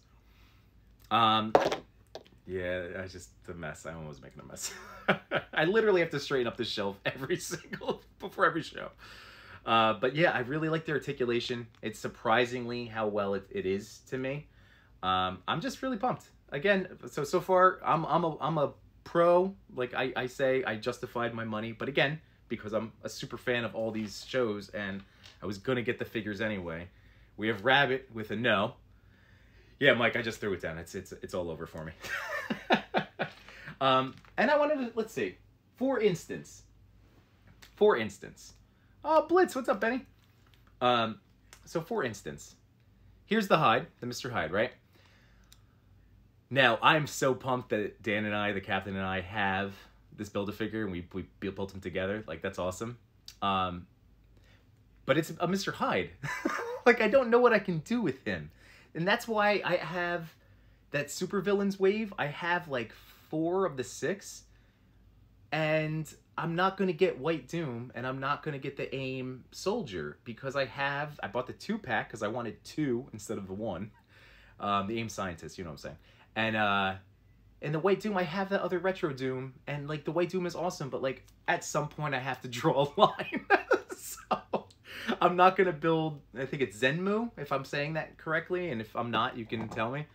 um 1.10 1.54
yeah, 2.52 2.88
I 3.02 3.08
just 3.08 3.30
a 3.48 3.54
mess. 3.54 3.86
I'm 3.86 4.02
always 4.04 4.22
making 4.22 4.42
a 4.42 4.46
mess. 4.46 4.74
I 5.54 5.66
literally 5.66 6.02
have 6.02 6.10
to 6.12 6.20
straighten 6.20 6.48
up 6.48 6.58
the 6.58 6.66
shelf 6.66 6.98
every 7.06 7.38
single 7.38 8.02
before 8.20 8.46
every 8.46 8.64
show. 8.64 8.90
Uh, 9.66 9.94
but 9.94 10.16
yeah, 10.16 10.32
I 10.32 10.40
really 10.40 10.70
like 10.70 10.86
the 10.86 10.92
articulation. 10.92 11.68
It's 11.82 12.00
surprisingly 12.00 12.86
how 12.86 13.08
well 13.08 13.36
it, 13.36 13.48
it 13.52 13.66
is 13.66 14.00
to 14.10 14.18
me. 14.18 14.48
Um, 15.04 15.40
I'm 15.48 15.62
just 15.62 15.82
really 15.82 15.98
pumped. 15.98 16.30
Again, 16.50 16.88
so 17.10 17.24
so 17.24 17.40
far 17.40 17.80
I'm 17.86 18.06
I'm 18.06 18.24
a 18.24 18.38
I'm 18.42 18.58
a 18.58 18.74
pro. 19.04 19.56
Like 19.74 19.94
I, 19.94 20.12
I 20.16 20.26
say, 20.26 20.64
I 20.64 20.76
justified 20.76 21.34
my 21.34 21.46
money. 21.46 21.72
But 21.72 21.88
again, 21.88 22.20
because 22.52 22.74
I'm 22.74 22.92
a 23.02 23.10
super 23.10 23.38
fan 23.38 23.64
of 23.64 23.74
all 23.74 23.90
these 23.90 24.24
shows 24.28 24.70
and 24.70 25.02
I 25.42 25.48
was 25.48 25.58
gonna 25.58 25.82
get 25.82 25.98
the 25.98 26.06
figures 26.06 26.42
anyway. 26.42 26.88
We 27.38 27.48
have 27.48 27.66
Rabbit 27.66 28.10
with 28.14 28.30
a 28.30 28.36
no. 28.36 28.76
Yeah, 29.80 29.94
Mike, 29.94 30.16
I 30.16 30.22
just 30.22 30.40
threw 30.40 30.54
it 30.54 30.62
down. 30.62 30.78
It's 30.78 30.94
it's 30.94 31.12
it's 31.24 31.34
all 31.34 31.50
over 31.50 31.66
for 31.66 31.86
me. 31.86 31.94
um, 33.82 34.14
and 34.38 34.52
I 34.52 34.58
wanted 34.60 34.76
to 34.76 34.92
let's 34.94 35.14
see. 35.14 35.38
For 35.78 36.00
instance, 36.00 36.64
for 37.76 37.98
instance, 37.98 38.54
oh 39.04 39.26
Blitz, 39.28 39.56
what's 39.56 39.70
up, 39.70 39.80
Benny? 39.80 40.06
Um, 40.82 41.20
so 41.66 41.82
for 41.82 42.04
instance, 42.04 42.56
here's 43.26 43.48
the 43.48 43.58
Hyde, 43.58 43.88
the 44.02 44.06
Mister 44.06 44.30
Hyde, 44.30 44.52
right? 44.52 44.74
Now 46.50 46.78
I'm 46.84 47.08
so 47.08 47.34
pumped 47.34 47.70
that 47.70 48.04
Dan 48.04 48.26
and 48.26 48.36
I, 48.36 48.52
the 48.52 48.62
captain 48.62 48.96
and 48.96 49.06
I, 49.06 49.22
have 49.22 49.74
this 50.18 50.30
build 50.30 50.50
a 50.50 50.52
figure 50.52 50.84
and 50.84 50.92
we 50.92 51.08
we 51.14 51.26
built 51.40 51.72
them 51.72 51.82
together. 51.82 52.24
Like 52.28 52.42
that's 52.42 52.60
awesome. 52.60 52.98
Um, 53.42 53.88
but 55.06 55.18
it's 55.18 55.30
a 55.32 55.48
Mr. 55.48 55.74
Hyde. 55.74 56.12
like 56.86 57.02
I 57.02 57.08
don't 57.08 57.30
know 57.30 57.40
what 57.40 57.54
I 57.54 57.60
can 57.60 57.80
do 57.80 58.02
with 58.02 58.24
him. 58.26 58.52
And 58.94 59.08
that's 59.08 59.28
why 59.28 59.62
I 59.64 59.78
have 59.78 60.34
that 60.92 61.08
supervillains 61.08 61.80
wave. 61.80 62.14
I 62.18 62.28
have 62.28 62.68
like 62.68 62.94
four 63.30 63.66
of 63.66 63.78
the 63.78 63.84
six. 63.84 64.44
And 65.52 66.12
I'm 66.38 66.56
not 66.56 66.78
going 66.78 66.88
to 66.88 66.94
get 66.94 67.20
White 67.20 67.48
Doom 67.48 67.92
and 67.94 68.08
I'm 68.08 68.20
not 68.20 68.44
going 68.44 68.54
to 68.54 68.60
get 68.60 68.78
the 68.78 68.94
AIM 68.96 69.44
Soldier 69.52 70.18
because 70.24 70.56
I 70.56 70.66
have, 70.66 71.20
I 71.22 71.28
bought 71.28 71.48
the 71.48 71.54
two 71.54 71.78
pack 71.78 72.08
because 72.08 72.24
I 72.24 72.28
wanted 72.28 72.64
two 72.64 73.08
instead 73.12 73.38
of 73.38 73.48
the 73.48 73.54
one. 73.54 73.92
Um, 74.60 74.88
the 74.88 75.00
AIM 75.00 75.10
Scientist, 75.10 75.58
you 75.58 75.64
know 75.64 75.72
what 75.72 75.74
I'm 75.74 75.78
saying. 75.80 75.98
And, 76.36 76.56
uh, 76.56 76.94
and 77.62 77.74
the 77.74 77.80
White 77.80 78.00
Doom, 78.00 78.18
I 78.18 78.24
have 78.24 78.50
that 78.50 78.62
other 78.62 78.80
Retro 78.80 79.14
Doom, 79.14 79.54
and 79.68 79.88
like 79.88 80.04
the 80.04 80.12
White 80.12 80.30
Doom 80.30 80.46
is 80.46 80.56
awesome, 80.56 80.90
but 80.90 81.02
like 81.02 81.24
at 81.48 81.64
some 81.64 81.88
point 81.88 82.16
I 82.16 82.20
have 82.20 82.42
to 82.42 82.48
draw 82.50 82.88
a 82.98 83.00
line. 83.00 83.46
so 83.98 84.66
I'm 85.22 85.36
not 85.36 85.56
gonna 85.56 85.72
build. 85.72 86.20
I 86.38 86.46
think 86.46 86.62
it's 86.62 86.78
Zenmu, 86.78 87.32
if 87.38 87.52
I'm 87.52 87.66
saying 87.66 87.94
that 87.94 88.18
correctly, 88.18 88.72
and 88.72 88.82
if 88.82 88.96
I'm 88.96 89.12
not, 89.12 89.38
you 89.38 89.46
can 89.46 89.68
tell 89.70 89.92
me. 89.92 90.06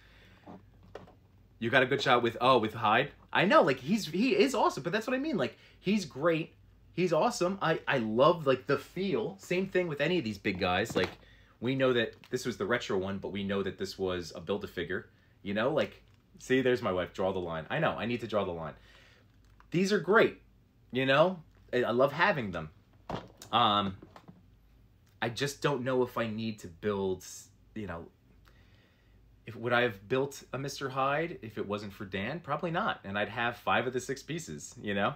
You 1.58 1.70
got 1.70 1.82
a 1.82 1.86
good 1.86 2.02
shot 2.02 2.22
with 2.22 2.36
oh 2.40 2.58
with 2.58 2.74
Hyde. 2.74 3.10
I 3.32 3.44
know, 3.44 3.62
like 3.62 3.78
he's 3.78 4.06
he 4.06 4.36
is 4.36 4.54
awesome, 4.54 4.82
but 4.82 4.92
that's 4.92 5.06
what 5.06 5.14
I 5.14 5.18
mean. 5.18 5.36
Like 5.36 5.56
he's 5.78 6.04
great. 6.04 6.52
he's 6.92 7.12
awesome. 7.12 7.58
I 7.62 7.80
I 7.86 7.98
love 7.98 8.46
like 8.46 8.66
the 8.66 8.78
feel. 8.78 9.36
Same 9.38 9.68
thing 9.68 9.86
with 9.86 10.00
any 10.00 10.18
of 10.18 10.24
these 10.24 10.38
big 10.38 10.58
guys. 10.58 10.96
Like 10.96 11.10
we 11.60 11.74
know 11.74 11.92
that 11.92 12.14
this 12.30 12.44
was 12.44 12.56
the 12.56 12.66
retro 12.66 12.98
one, 12.98 13.18
but 13.18 13.32
we 13.32 13.44
know 13.44 13.62
that 13.62 13.78
this 13.78 13.98
was 13.98 14.32
a 14.34 14.40
build 14.40 14.64
a 14.64 14.66
figure. 14.66 15.08
You 15.42 15.54
know, 15.54 15.72
like 15.72 16.02
see, 16.38 16.62
there's 16.62 16.82
my 16.82 16.92
wife. 16.92 17.12
Draw 17.12 17.32
the 17.32 17.38
line. 17.38 17.66
I 17.70 17.78
know. 17.78 17.92
I 17.92 18.06
need 18.06 18.20
to 18.20 18.26
draw 18.26 18.44
the 18.44 18.52
line. 18.52 18.74
These 19.70 19.92
are 19.92 19.98
great. 19.98 20.40
You 20.92 21.06
know, 21.06 21.40
I 21.72 21.90
love 21.90 22.12
having 22.12 22.52
them. 22.52 22.70
Um, 23.52 23.96
I 25.20 25.28
just 25.28 25.62
don't 25.62 25.82
know 25.82 26.02
if 26.02 26.16
I 26.16 26.26
need 26.26 26.60
to 26.60 26.68
build. 26.68 27.24
You 27.74 27.86
know, 27.86 28.06
if 29.46 29.54
would 29.54 29.72
I 29.72 29.82
have 29.82 30.08
built 30.08 30.42
a 30.52 30.58
Mr. 30.58 30.90
Hyde 30.90 31.38
if 31.40 31.56
it 31.56 31.66
wasn't 31.66 31.92
for 31.92 32.04
Dan? 32.04 32.40
Probably 32.40 32.70
not. 32.70 33.00
And 33.04 33.18
I'd 33.18 33.28
have 33.28 33.56
five 33.56 33.86
of 33.86 33.92
the 33.92 34.00
six 34.00 34.22
pieces, 34.22 34.74
you 34.80 34.94
know? 34.94 35.14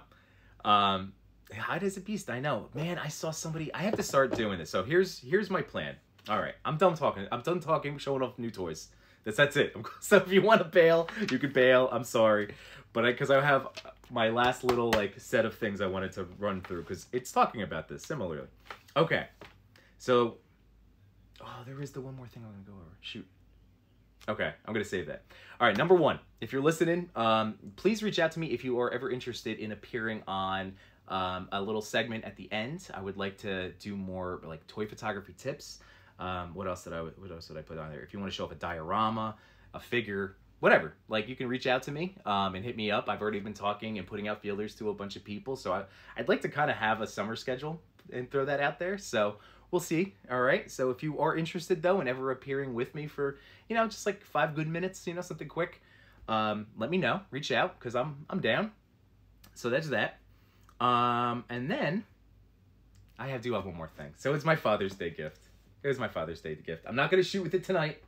Um 0.63 1.13
Hyde 1.53 1.83
is 1.83 1.97
a 1.97 2.01
beast, 2.01 2.29
I 2.29 2.39
know. 2.39 2.69
Man, 2.73 2.97
I 2.97 3.09
saw 3.09 3.31
somebody 3.31 3.73
I 3.73 3.79
have 3.79 3.97
to 3.97 4.03
start 4.03 4.35
doing 4.35 4.57
this. 4.57 4.69
So 4.69 4.83
here's 4.83 5.19
here's 5.19 5.49
my 5.49 5.61
plan. 5.61 5.95
Alright, 6.29 6.55
I'm 6.63 6.77
done 6.77 6.95
talking. 6.95 7.27
I'm 7.31 7.41
done 7.41 7.59
talking, 7.59 7.97
showing 7.97 8.21
off 8.21 8.39
new 8.39 8.51
toys. 8.51 8.87
That's 9.23 9.37
that's 9.37 9.57
it. 9.57 9.75
So 10.01 10.17
if 10.17 10.31
you 10.31 10.41
want 10.41 10.59
to 10.61 10.65
bail, 10.65 11.07
you 11.29 11.39
can 11.39 11.51
bail. 11.51 11.89
I'm 11.91 12.03
sorry. 12.03 12.53
But 12.93 13.05
I 13.05 13.11
because 13.11 13.31
I 13.31 13.41
have 13.41 13.67
my 14.09 14.29
last 14.29 14.63
little 14.63 14.91
like 14.91 15.19
set 15.19 15.45
of 15.45 15.55
things 15.55 15.79
I 15.79 15.87
wanted 15.87 16.11
to 16.13 16.25
run 16.39 16.61
through 16.61 16.81
because 16.83 17.07
it's 17.11 17.31
talking 17.31 17.61
about 17.61 17.87
this 17.87 18.03
similarly. 18.03 18.47
Okay. 18.95 19.27
So 19.97 20.37
Oh, 21.43 21.63
there 21.65 21.81
is 21.81 21.91
the 21.91 22.01
one 22.01 22.15
more 22.15 22.27
thing 22.27 22.43
I'm 22.45 22.51
gonna 22.51 22.63
go 22.65 22.73
over. 22.73 22.97
Shoot. 23.01 23.25
Okay, 24.29 24.53
I'm 24.65 24.73
gonna 24.73 24.85
save 24.85 25.07
that. 25.07 25.23
All 25.59 25.67
right, 25.67 25.75
number 25.75 25.95
one. 25.95 26.19
If 26.39 26.53
you're 26.53 26.61
listening, 26.61 27.09
um, 27.15 27.55
please 27.75 28.03
reach 28.03 28.19
out 28.19 28.31
to 28.33 28.39
me 28.39 28.47
if 28.47 28.63
you 28.63 28.79
are 28.79 28.91
ever 28.91 29.09
interested 29.09 29.59
in 29.59 29.71
appearing 29.71 30.23
on 30.27 30.73
um, 31.07 31.49
a 31.51 31.61
little 31.61 31.81
segment 31.81 32.23
at 32.23 32.35
the 32.35 32.51
end. 32.51 32.87
I 32.93 33.01
would 33.01 33.17
like 33.17 33.37
to 33.39 33.71
do 33.73 33.95
more 33.95 34.41
like 34.43 34.65
toy 34.67 34.85
photography 34.85 35.33
tips. 35.37 35.79
Um, 36.21 36.53
what 36.53 36.67
else 36.67 36.83
did 36.83 36.93
I 36.93 37.01
What 37.01 37.31
else 37.31 37.47
did 37.47 37.57
I 37.57 37.61
put 37.61 37.79
on 37.79 37.89
there? 37.89 38.01
If 38.01 38.13
you 38.13 38.19
want 38.19 38.31
to 38.31 38.35
show 38.35 38.45
up 38.45 38.51
a 38.51 38.55
diorama, 38.55 39.35
a 39.73 39.79
figure, 39.79 40.37
whatever, 40.59 40.93
like 41.09 41.27
you 41.27 41.35
can 41.35 41.47
reach 41.47 41.65
out 41.65 41.81
to 41.83 41.91
me 41.91 42.15
um, 42.25 42.53
and 42.53 42.63
hit 42.63 42.77
me 42.77 42.91
up. 42.91 43.09
I've 43.09 43.21
already 43.21 43.39
been 43.39 43.55
talking 43.55 43.97
and 43.97 44.05
putting 44.05 44.27
out 44.27 44.39
feelers 44.41 44.75
to 44.75 44.89
a 44.89 44.93
bunch 44.93 45.15
of 45.15 45.23
people, 45.23 45.55
so 45.55 45.73
I, 45.73 45.83
I'd 46.15 46.29
like 46.29 46.41
to 46.41 46.49
kind 46.49 46.69
of 46.69 46.77
have 46.77 47.01
a 47.01 47.07
summer 47.07 47.35
schedule 47.35 47.81
and 48.13 48.29
throw 48.29 48.45
that 48.45 48.59
out 48.59 48.77
there. 48.77 48.99
So 48.99 49.37
we'll 49.71 49.79
see. 49.79 50.13
All 50.29 50.41
right. 50.41 50.69
So 50.69 50.91
if 50.91 51.01
you 51.01 51.19
are 51.19 51.35
interested 51.35 51.81
though, 51.81 52.01
in 52.01 52.07
ever 52.07 52.29
appearing 52.29 52.75
with 52.75 52.93
me 52.93 53.07
for, 53.07 53.39
you 53.67 53.75
know, 53.75 53.87
just 53.87 54.05
like 54.05 54.23
five 54.23 54.53
good 54.53 54.67
minutes, 54.67 55.07
you 55.07 55.15
know, 55.15 55.21
something 55.21 55.47
quick, 55.47 55.81
um, 56.27 56.67
let 56.77 56.91
me 56.91 56.97
know. 56.97 57.21
Reach 57.31 57.51
out 57.51 57.79
because 57.79 57.95
I'm 57.95 58.25
I'm 58.29 58.41
down. 58.41 58.71
So 59.55 59.71
that's 59.71 59.89
that. 59.89 60.19
Um, 60.79 61.45
and 61.49 61.69
then 61.69 62.03
I 63.17 63.27
have 63.29 63.41
do 63.41 63.53
have 63.53 63.65
one 63.65 63.75
more 63.75 63.89
thing. 63.97 64.13
So 64.17 64.35
it's 64.35 64.45
my 64.45 64.55
Father's 64.55 64.93
Day 64.93 65.09
gift. 65.09 65.41
It 65.83 65.87
was 65.87 65.97
my 65.97 66.07
Father's 66.07 66.41
Day 66.41 66.55
gift. 66.55 66.85
I'm 66.87 66.95
not 66.95 67.09
gonna 67.09 67.23
shoot 67.23 67.41
with 67.43 67.53
it 67.55 67.63
tonight, 67.63 68.03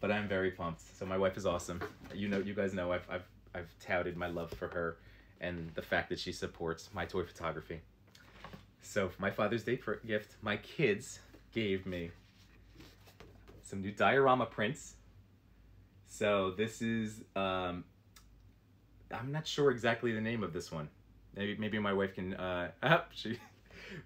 but 0.00 0.10
I'm 0.10 0.26
very 0.26 0.50
pumped. 0.50 0.80
So 0.96 1.04
my 1.04 1.18
wife 1.18 1.36
is 1.36 1.44
awesome. 1.44 1.82
You 2.14 2.28
know, 2.28 2.38
you 2.38 2.54
guys 2.54 2.72
know 2.72 2.92
I've 2.92 3.06
I've 3.10 3.28
I've 3.54 3.74
touted 3.78 4.16
my 4.16 4.28
love 4.28 4.50
for 4.52 4.68
her 4.68 4.96
and 5.40 5.70
the 5.74 5.82
fact 5.82 6.08
that 6.08 6.18
she 6.18 6.32
supports 6.32 6.88
my 6.92 7.04
toy 7.04 7.24
photography. 7.24 7.80
So 8.80 9.10
my 9.18 9.30
Father's 9.30 9.64
Day 9.64 9.78
gift, 10.06 10.36
my 10.40 10.56
kids 10.56 11.20
gave 11.52 11.86
me 11.86 12.10
some 13.62 13.82
new 13.82 13.92
diorama 13.92 14.46
prints. 14.46 14.94
So 16.06 16.52
this 16.56 16.80
is 16.80 17.22
um 17.36 17.84
I'm 19.10 19.30
not 19.30 19.46
sure 19.46 19.70
exactly 19.70 20.12
the 20.12 20.20
name 20.20 20.42
of 20.42 20.52
this 20.54 20.72
one. 20.72 20.88
Maybe 21.36 21.56
maybe 21.58 21.78
my 21.78 21.92
wife 21.92 22.14
can 22.14 22.34
uh 22.34 22.70
uh, 22.82 23.00
she 23.10 23.38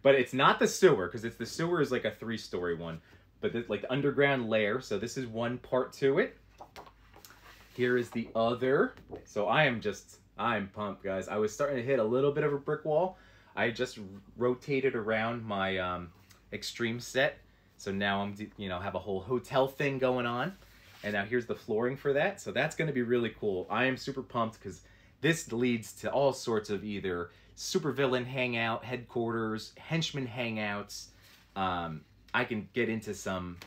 but 0.03 0.15
it's 0.15 0.33
not 0.33 0.59
the 0.59 0.69
sewer 0.69 1.07
because 1.07 1.25
it's 1.25 1.37
the 1.37 1.47
sewer 1.47 1.81
is 1.81 1.91
like 1.91 2.05
a 2.05 2.11
three 2.11 2.39
story 2.39 2.75
one. 2.75 3.01
But 3.41 3.53
this, 3.53 3.69
like 3.69 3.83
the 3.83 3.93
underground 3.93 4.49
layer 4.49 4.81
so 4.81 4.99
this 4.99 5.17
is 5.17 5.27
one 5.27 5.59
part 5.59 5.93
to 5.95 6.19
it. 6.19 6.37
Here 7.75 7.97
is 7.97 8.11
the 8.11 8.29
other. 8.35 8.95
So 9.25 9.47
i 9.47 9.65
am 9.65 9.81
just 9.81 10.19
i'm 10.39 10.69
pumped 10.69 11.03
guys. 11.03 11.29
I 11.29 11.37
was 11.37 11.53
starting 11.53 11.77
to 11.77 11.83
hit 11.83 11.99
a 11.99 12.05
little 12.05 12.33
bit 12.33 12.45
of 12.45 12.53
a 12.53 12.59
brick 12.59 12.85
wall. 12.85 13.19
I 13.55 13.71
just 13.71 13.99
rotated 14.37 14.95
around 14.95 15.45
my 15.45 15.79
um, 15.79 16.11
extreme 16.53 17.01
set. 17.01 17.39
So 17.77 17.91
now 17.91 18.23
i'm 18.23 18.37
you 18.57 18.69
know 18.69 18.79
have 18.79 18.95
a 18.95 19.01
whole 19.01 19.21
hotel 19.21 19.69
thing 19.69 19.99
going 19.99 20.27
on. 20.27 20.55
And 21.05 21.15
now 21.15 21.25
here's 21.25 21.47
the 21.47 21.55
flooring 21.55 21.97
for 21.97 22.13
that. 22.13 22.41
So 22.41 22.53
that's 22.53 22.77
going 22.77 22.87
to 22.87 22.95
be 22.95 23.03
really 23.03 23.35
cool. 23.41 23.67
I 23.69 23.87
am 23.87 23.97
super 23.97 24.23
pumped 24.23 24.61
because 24.61 24.83
this 25.21 25.53
leads 25.53 25.93
to 25.95 26.11
all 26.11 26.33
sorts 26.33 26.71
of 26.71 26.85
either 26.85 27.31
supervillain 27.57 28.25
hangout 28.27 28.85
headquarters 28.85 29.73
henchman 29.79 30.27
hangouts. 30.27 31.07
Um, 31.57 32.03
i 32.35 32.45
can 32.45 32.69
get 32.73 32.89
into 32.89 33.15
some 33.15 33.59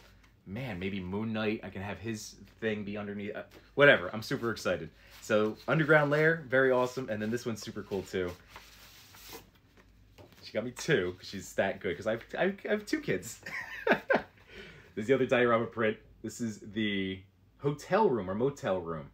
man 0.48 0.80
maybe 0.80 1.00
moon 1.00 1.34
knight. 1.34 1.62
I 1.63 1.69
can 1.69 1.82
have 1.82 2.00
his 2.00 2.36
thing 2.60 2.84
be 2.84 2.98
underneath 2.98 3.36
uh, 3.36 3.43
whatever. 3.76 4.10
I'm 4.13 4.21
super 4.21 4.52
excited. 4.52 4.89
So 5.21 5.58
underground 5.67 6.12
layer 6.12 6.43
very 6.48 6.71
awesome. 6.71 7.10
And 7.10 7.21
then 7.21 7.32
this 7.32 7.45
one's 7.45 7.62
super 7.62 7.84
cool 7.84 8.04
too. 8.04 8.32
She 10.43 10.54
got 10.54 10.63
me 10.63 10.71
two 10.71 11.15
'cause 11.17 11.28
she's 11.28 11.54
that 11.54 11.80
good 11.80 11.89
because 11.89 12.08
I've, 12.08 12.24
I 12.38 12.54
have 12.69 12.86
two 12.86 13.02
kids. 13.02 13.41
This 14.95 15.04
is 15.04 15.08
the 15.10 15.13
other 15.15 15.26
diorama 15.26 15.65
print. 15.65 15.98
This 16.24 16.39
is 16.39 16.62
the 16.71 17.19
hotel 17.58 18.10
room 18.10 18.30
or 18.30 18.34
motel 18.34 18.80
room. 18.80 19.10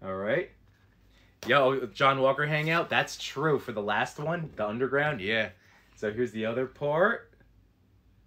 All 0.00 0.14
right 0.14 0.50
Yo, 1.46 1.86
John 1.86 2.20
Walker 2.20 2.46
hangout. 2.46 2.88
That's 2.90 3.16
true 3.16 3.58
for 3.58 3.72
the 3.72 3.82
last 3.82 4.18
one, 4.18 4.50
the 4.56 4.66
underground. 4.66 5.20
Yeah. 5.20 5.50
So 5.96 6.12
here's 6.12 6.32
the 6.32 6.46
other 6.46 6.66
part. 6.66 7.32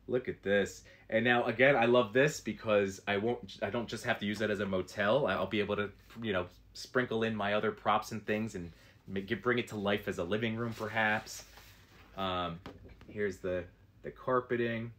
Look 0.07 0.27
at 0.27 0.43
this. 0.43 0.83
And 1.09 1.25
now 1.25 1.43
again, 1.45 1.75
I 1.75 1.85
love 1.85 2.13
this 2.13 2.39
because 2.39 3.01
I 3.07 3.17
won't. 3.17 3.59
I 3.61 3.69
don't 3.69 3.87
just 3.87 4.05
have 4.05 4.17
to 4.19 4.25
use 4.25 4.41
it 4.41 4.49
as 4.49 4.61
a 4.61 4.65
motel. 4.65 5.27
I'll 5.27 5.45
be 5.45 5.59
able 5.59 5.75
to, 5.75 5.89
you 6.21 6.33
know, 6.33 6.47
sprinkle 6.73 7.23
in 7.23 7.35
my 7.35 7.53
other 7.53 7.71
props 7.71 8.11
and 8.11 8.25
things 8.25 8.55
and 8.55 8.71
make 9.07 9.29
it 9.29 9.43
bring 9.43 9.59
it 9.59 9.67
to 9.69 9.75
life 9.75 10.07
as 10.07 10.17
a 10.19 10.23
living 10.23 10.55
room, 10.55 10.73
perhaps. 10.73 11.43
Um, 12.17 12.59
here's 13.09 13.37
the 13.37 13.65
the 14.03 14.11
carpeting. 14.11 14.91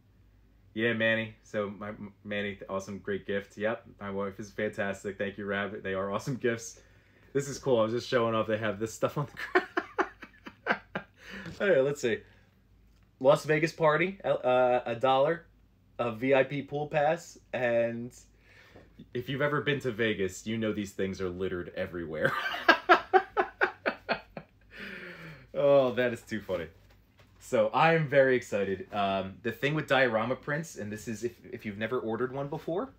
Yeah, 0.75 0.93
Manny. 0.93 1.35
So 1.43 1.69
my 1.69 1.91
Manny, 2.23 2.57
awesome, 2.69 2.99
great 2.99 3.25
gift. 3.25 3.57
Yep, 3.57 3.85
my 3.99 4.11
wife 4.11 4.39
is 4.39 4.51
fantastic. 4.51 5.17
Thank 5.17 5.37
you, 5.37 5.45
Rabbit. 5.45 5.83
They 5.83 5.93
are 5.93 6.11
awesome 6.11 6.35
gifts. 6.41 6.79
This 7.33 7.49
is 7.49 7.57
cool. 7.57 7.79
I 7.79 7.83
was 7.83 7.93
just 7.93 8.07
showing 8.07 8.35
off. 8.35 8.47
They 8.47 8.57
have 8.57 8.79
this 8.79 8.93
stuff 8.93 9.17
on 9.17 9.25
the 9.25 9.31
ground. 10.65 10.77
All 11.61 11.67
right, 11.67 11.83
let's 11.83 12.01
see. 12.01 12.19
Las 13.19 13.43
Vegas 13.45 13.71
party, 13.71 14.19
uh, 14.23 14.81
a 14.85 14.95
dollar, 14.95 15.45
a 15.97 16.11
VIP 16.11 16.67
pool 16.67 16.87
pass, 16.87 17.39
and 17.53 18.11
if 19.13 19.29
you've 19.29 19.41
ever 19.41 19.61
been 19.61 19.79
to 19.81 19.91
Vegas, 19.91 20.45
you 20.45 20.57
know 20.57 20.73
these 20.73 20.91
things 20.91 21.21
are 21.21 21.29
littered 21.29 21.71
everywhere. 21.75 22.33
oh, 25.53 25.91
that 25.93 26.13
is 26.13 26.21
too 26.21 26.41
funny. 26.41 26.67
So 27.39 27.69
I 27.73 27.93
am 27.93 28.07
very 28.07 28.35
excited. 28.35 28.87
Um, 28.93 29.35
the 29.43 29.51
thing 29.51 29.73
with 29.73 29.87
diorama 29.87 30.35
prints, 30.35 30.77
and 30.77 30.91
this 30.91 31.07
is 31.07 31.23
if, 31.23 31.33
if 31.51 31.65
you've 31.65 31.77
never 31.77 31.99
ordered 31.99 32.33
one 32.33 32.47
before, 32.47 32.89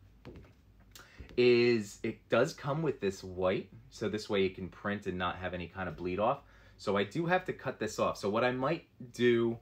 is 1.36 1.98
it 2.02 2.28
does 2.28 2.52
come 2.52 2.82
with 2.82 3.00
this 3.00 3.22
white, 3.22 3.68
so 3.90 4.08
this 4.08 4.28
way 4.28 4.44
it 4.44 4.54
can 4.54 4.68
print 4.68 5.06
and 5.06 5.18
not 5.18 5.36
have 5.36 5.54
any 5.54 5.66
kind 5.66 5.88
of 5.88 5.96
bleed 5.96 6.18
off. 6.18 6.40
So 6.76 6.96
I 6.96 7.04
do 7.04 7.26
have 7.26 7.44
to 7.46 7.52
cut 7.52 7.78
this 7.78 7.98
off. 7.98 8.16
So 8.16 8.28
what 8.28 8.44
I 8.44 8.50
might 8.50 8.84
do, 9.12 9.58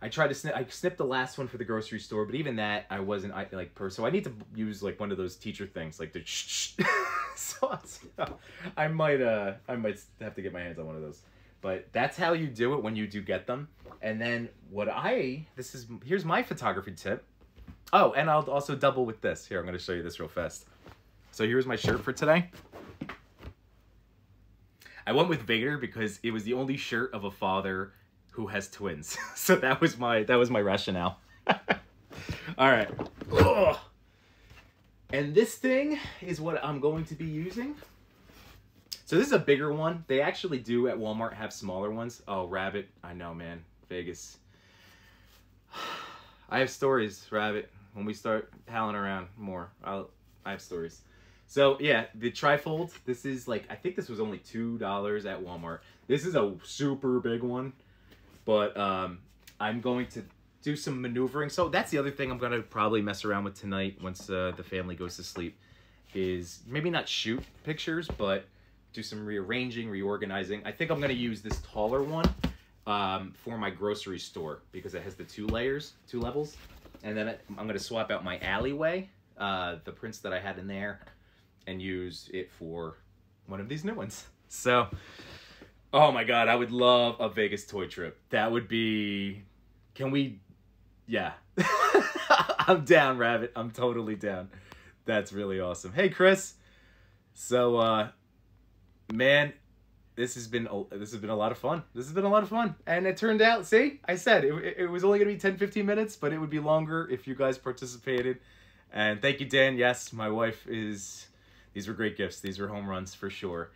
I 0.00 0.08
tried 0.08 0.28
to 0.28 0.34
snip, 0.34 0.54
I 0.54 0.64
snipped 0.68 0.98
the 0.98 1.04
last 1.04 1.38
one 1.38 1.48
for 1.48 1.56
the 1.58 1.64
grocery 1.64 1.98
store, 1.98 2.26
but 2.26 2.34
even 2.34 2.56
that 2.56 2.86
I 2.90 3.00
wasn't 3.00 3.34
I, 3.34 3.46
like 3.52 3.74
per. 3.74 3.90
So 3.90 4.04
I 4.04 4.10
need 4.10 4.24
to 4.24 4.32
use 4.54 4.82
like 4.82 5.00
one 5.00 5.10
of 5.10 5.18
those 5.18 5.36
teacher 5.36 5.66
things, 5.66 5.98
like 5.98 6.12
the. 6.12 6.22
so, 7.36 7.78
so 7.84 8.38
I 8.76 8.88
might 8.88 9.20
uh 9.20 9.54
I 9.68 9.76
might 9.76 10.00
have 10.20 10.34
to 10.34 10.42
get 10.42 10.52
my 10.52 10.60
hands 10.60 10.78
on 10.78 10.86
one 10.86 10.96
of 10.96 11.02
those. 11.02 11.20
But 11.60 11.92
that's 11.92 12.16
how 12.16 12.32
you 12.32 12.48
do 12.48 12.74
it 12.74 12.82
when 12.82 12.96
you 12.96 13.06
do 13.06 13.22
get 13.22 13.46
them. 13.46 13.68
And 14.00 14.20
then 14.20 14.48
what 14.70 14.88
I 14.88 15.46
this 15.56 15.74
is 15.74 15.86
here's 16.04 16.24
my 16.24 16.42
photography 16.42 16.92
tip. 16.92 17.24
Oh, 17.92 18.12
and 18.12 18.30
I'll 18.30 18.48
also 18.50 18.74
double 18.74 19.04
with 19.04 19.20
this. 19.20 19.46
Here, 19.46 19.58
I'm 19.58 19.66
going 19.66 19.76
to 19.76 19.82
show 19.82 19.92
you 19.92 20.02
this 20.02 20.18
real 20.18 20.28
fast. 20.28 20.66
So 21.30 21.44
here's 21.44 21.66
my 21.66 21.76
shirt 21.76 22.02
for 22.02 22.12
today. 22.12 22.50
I 25.06 25.12
went 25.12 25.28
with 25.28 25.42
Vader 25.42 25.76
because 25.76 26.18
it 26.22 26.30
was 26.30 26.44
the 26.44 26.54
only 26.54 26.76
shirt 26.76 27.12
of 27.12 27.24
a 27.24 27.30
father 27.30 27.92
who 28.30 28.46
has 28.46 28.70
twins. 28.70 29.18
so 29.34 29.56
that 29.56 29.80
was 29.80 29.98
my 29.98 30.22
that 30.22 30.36
was 30.36 30.50
my 30.50 30.60
rationale. 30.60 31.18
All 32.58 32.70
right. 32.70 32.88
Ugh. 33.32 33.76
And 35.12 35.34
this 35.34 35.56
thing 35.56 35.98
is 36.22 36.40
what 36.40 36.64
I'm 36.64 36.80
going 36.80 37.04
to 37.06 37.14
be 37.14 37.26
using. 37.26 37.74
So 39.04 39.16
this 39.16 39.26
is 39.26 39.32
a 39.34 39.38
bigger 39.38 39.70
one. 39.72 40.04
They 40.06 40.22
actually 40.22 40.58
do 40.58 40.88
at 40.88 40.96
Walmart 40.96 41.34
have 41.34 41.52
smaller 41.52 41.90
ones. 41.90 42.22
Oh, 42.26 42.46
Rabbit. 42.46 42.88
I 43.04 43.12
know, 43.12 43.34
man. 43.34 43.62
Vegas. 43.90 44.38
I 46.48 46.60
have 46.60 46.70
stories, 46.70 47.26
Rabbit. 47.30 47.70
When 47.94 48.04
we 48.04 48.14
start 48.14 48.52
palling 48.66 48.96
around 48.96 49.28
more, 49.36 49.70
I'll, 49.84 50.10
I 50.44 50.52
have 50.52 50.60
stories. 50.60 51.02
So 51.46 51.76
yeah, 51.80 52.06
the 52.14 52.30
trifold. 52.30 52.92
This 53.04 53.24
is 53.26 53.46
like 53.46 53.64
I 53.68 53.74
think 53.74 53.96
this 53.96 54.08
was 54.08 54.20
only 54.20 54.38
two 54.38 54.78
dollars 54.78 55.26
at 55.26 55.42
Walmart. 55.42 55.80
This 56.06 56.24
is 56.24 56.34
a 56.34 56.54
super 56.64 57.20
big 57.20 57.42
one, 57.42 57.74
but 58.44 58.74
um, 58.76 59.18
I'm 59.60 59.80
going 59.80 60.06
to 60.08 60.22
do 60.62 60.76
some 60.76 61.02
maneuvering. 61.02 61.50
So 61.50 61.68
that's 61.68 61.90
the 61.90 61.98
other 61.98 62.10
thing 62.10 62.30
I'm 62.30 62.38
gonna 62.38 62.60
probably 62.60 63.02
mess 63.02 63.24
around 63.24 63.44
with 63.44 63.54
tonight 63.54 63.98
once 64.02 64.30
uh, 64.30 64.52
the 64.56 64.62
family 64.62 64.94
goes 64.94 65.16
to 65.16 65.22
sleep. 65.22 65.58
Is 66.14 66.60
maybe 66.66 66.88
not 66.88 67.08
shoot 67.08 67.42
pictures, 67.64 68.08
but 68.16 68.46
do 68.92 69.02
some 69.02 69.24
rearranging, 69.24 69.88
reorganizing. 69.88 70.62
I 70.64 70.72
think 70.72 70.90
I'm 70.90 71.00
gonna 71.00 71.12
use 71.12 71.42
this 71.42 71.60
taller 71.60 72.02
one 72.02 72.34
um, 72.86 73.32
for 73.44 73.58
my 73.58 73.70
grocery 73.70 74.18
store 74.18 74.60
because 74.72 74.94
it 74.94 75.02
has 75.02 75.14
the 75.14 75.24
two 75.24 75.46
layers, 75.46 75.94
two 76.08 76.20
levels, 76.20 76.56
and 77.02 77.16
then 77.16 77.34
I'm 77.58 77.66
gonna 77.66 77.78
swap 77.78 78.10
out 78.10 78.24
my 78.24 78.38
alleyway, 78.38 79.10
uh, 79.38 79.76
the 79.84 79.92
prints 79.92 80.18
that 80.18 80.32
I 80.32 80.40
had 80.40 80.58
in 80.58 80.66
there, 80.66 81.00
and 81.66 81.80
use 81.80 82.30
it 82.32 82.50
for 82.50 82.98
one 83.46 83.60
of 83.60 83.68
these 83.68 83.84
new 83.84 83.94
ones. 83.94 84.24
So, 84.54 84.88
oh 85.94 86.12
my 86.12 86.24
god, 86.24 86.48
I 86.48 86.54
would 86.54 86.70
love 86.70 87.16
a 87.20 87.30
Vegas 87.30 87.66
toy 87.66 87.86
trip. 87.86 88.20
That 88.28 88.52
would 88.52 88.68
be. 88.68 89.44
Can 89.94 90.10
we? 90.10 90.40
Yeah, 91.06 91.32
I'm 92.58 92.84
down, 92.84 93.16
Rabbit. 93.16 93.52
I'm 93.56 93.70
totally 93.70 94.14
down. 94.14 94.50
That's 95.06 95.32
really 95.32 95.58
awesome. 95.58 95.94
Hey, 95.94 96.10
Chris. 96.10 96.52
So, 97.32 97.76
uh, 97.78 98.08
man, 99.10 99.54
this 100.14 100.34
has 100.34 100.46
been 100.46 100.68
a, 100.70 100.96
this 100.96 101.10
has 101.12 101.20
been 101.20 101.30
a 101.30 101.36
lot 101.36 101.52
of 101.52 101.58
fun. 101.58 101.82
This 101.94 102.04
has 102.04 102.14
been 102.14 102.24
a 102.24 102.28
lot 102.28 102.42
of 102.42 102.50
fun, 102.50 102.74
and 102.86 103.06
it 103.06 103.16
turned 103.16 103.40
out. 103.40 103.66
See, 103.66 104.00
I 104.04 104.16
said 104.16 104.44
it, 104.44 104.74
it 104.78 104.86
was 104.86 105.04
only 105.04 105.18
gonna 105.18 105.30
be 105.30 105.38
10, 105.38 105.56
15 105.56 105.86
minutes, 105.86 106.16
but 106.16 106.32
it 106.32 106.38
would 106.38 106.50
be 106.50 106.60
longer 106.60 107.08
if 107.10 107.26
you 107.26 107.34
guys 107.34 107.56
participated. 107.58 108.38
And 108.92 109.22
thank 109.22 109.40
you, 109.40 109.46
Dan. 109.46 109.76
Yes, 109.76 110.12
my 110.12 110.28
wife 110.28 110.66
is. 110.68 111.26
These 111.72 111.88
were 111.88 111.94
great 111.94 112.18
gifts. 112.18 112.40
These 112.40 112.58
were 112.58 112.68
home 112.68 112.86
runs 112.86 113.14
for 113.14 113.30
sure. 113.30 113.70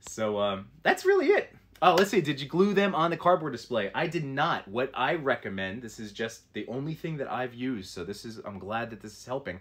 So 0.00 0.38
um, 0.38 0.68
that's 0.82 1.04
really 1.04 1.26
it. 1.26 1.54
Oh, 1.82 1.94
let's 1.94 2.10
see. 2.10 2.22
Did 2.22 2.40
you 2.40 2.48
glue 2.48 2.72
them 2.72 2.94
on 2.94 3.10
the 3.10 3.18
cardboard 3.18 3.52
display? 3.52 3.90
I 3.94 4.06
did 4.06 4.24
not. 4.24 4.66
What 4.66 4.90
I 4.94 5.16
recommend. 5.16 5.82
This 5.82 6.00
is 6.00 6.12
just 6.12 6.50
the 6.54 6.66
only 6.66 6.94
thing 6.94 7.18
that 7.18 7.30
I've 7.30 7.52
used. 7.52 7.90
So 7.90 8.04
this 8.04 8.24
is. 8.24 8.38
I'm 8.38 8.58
glad 8.58 8.88
that 8.90 9.02
this 9.02 9.12
is 9.12 9.26
helping. 9.26 9.60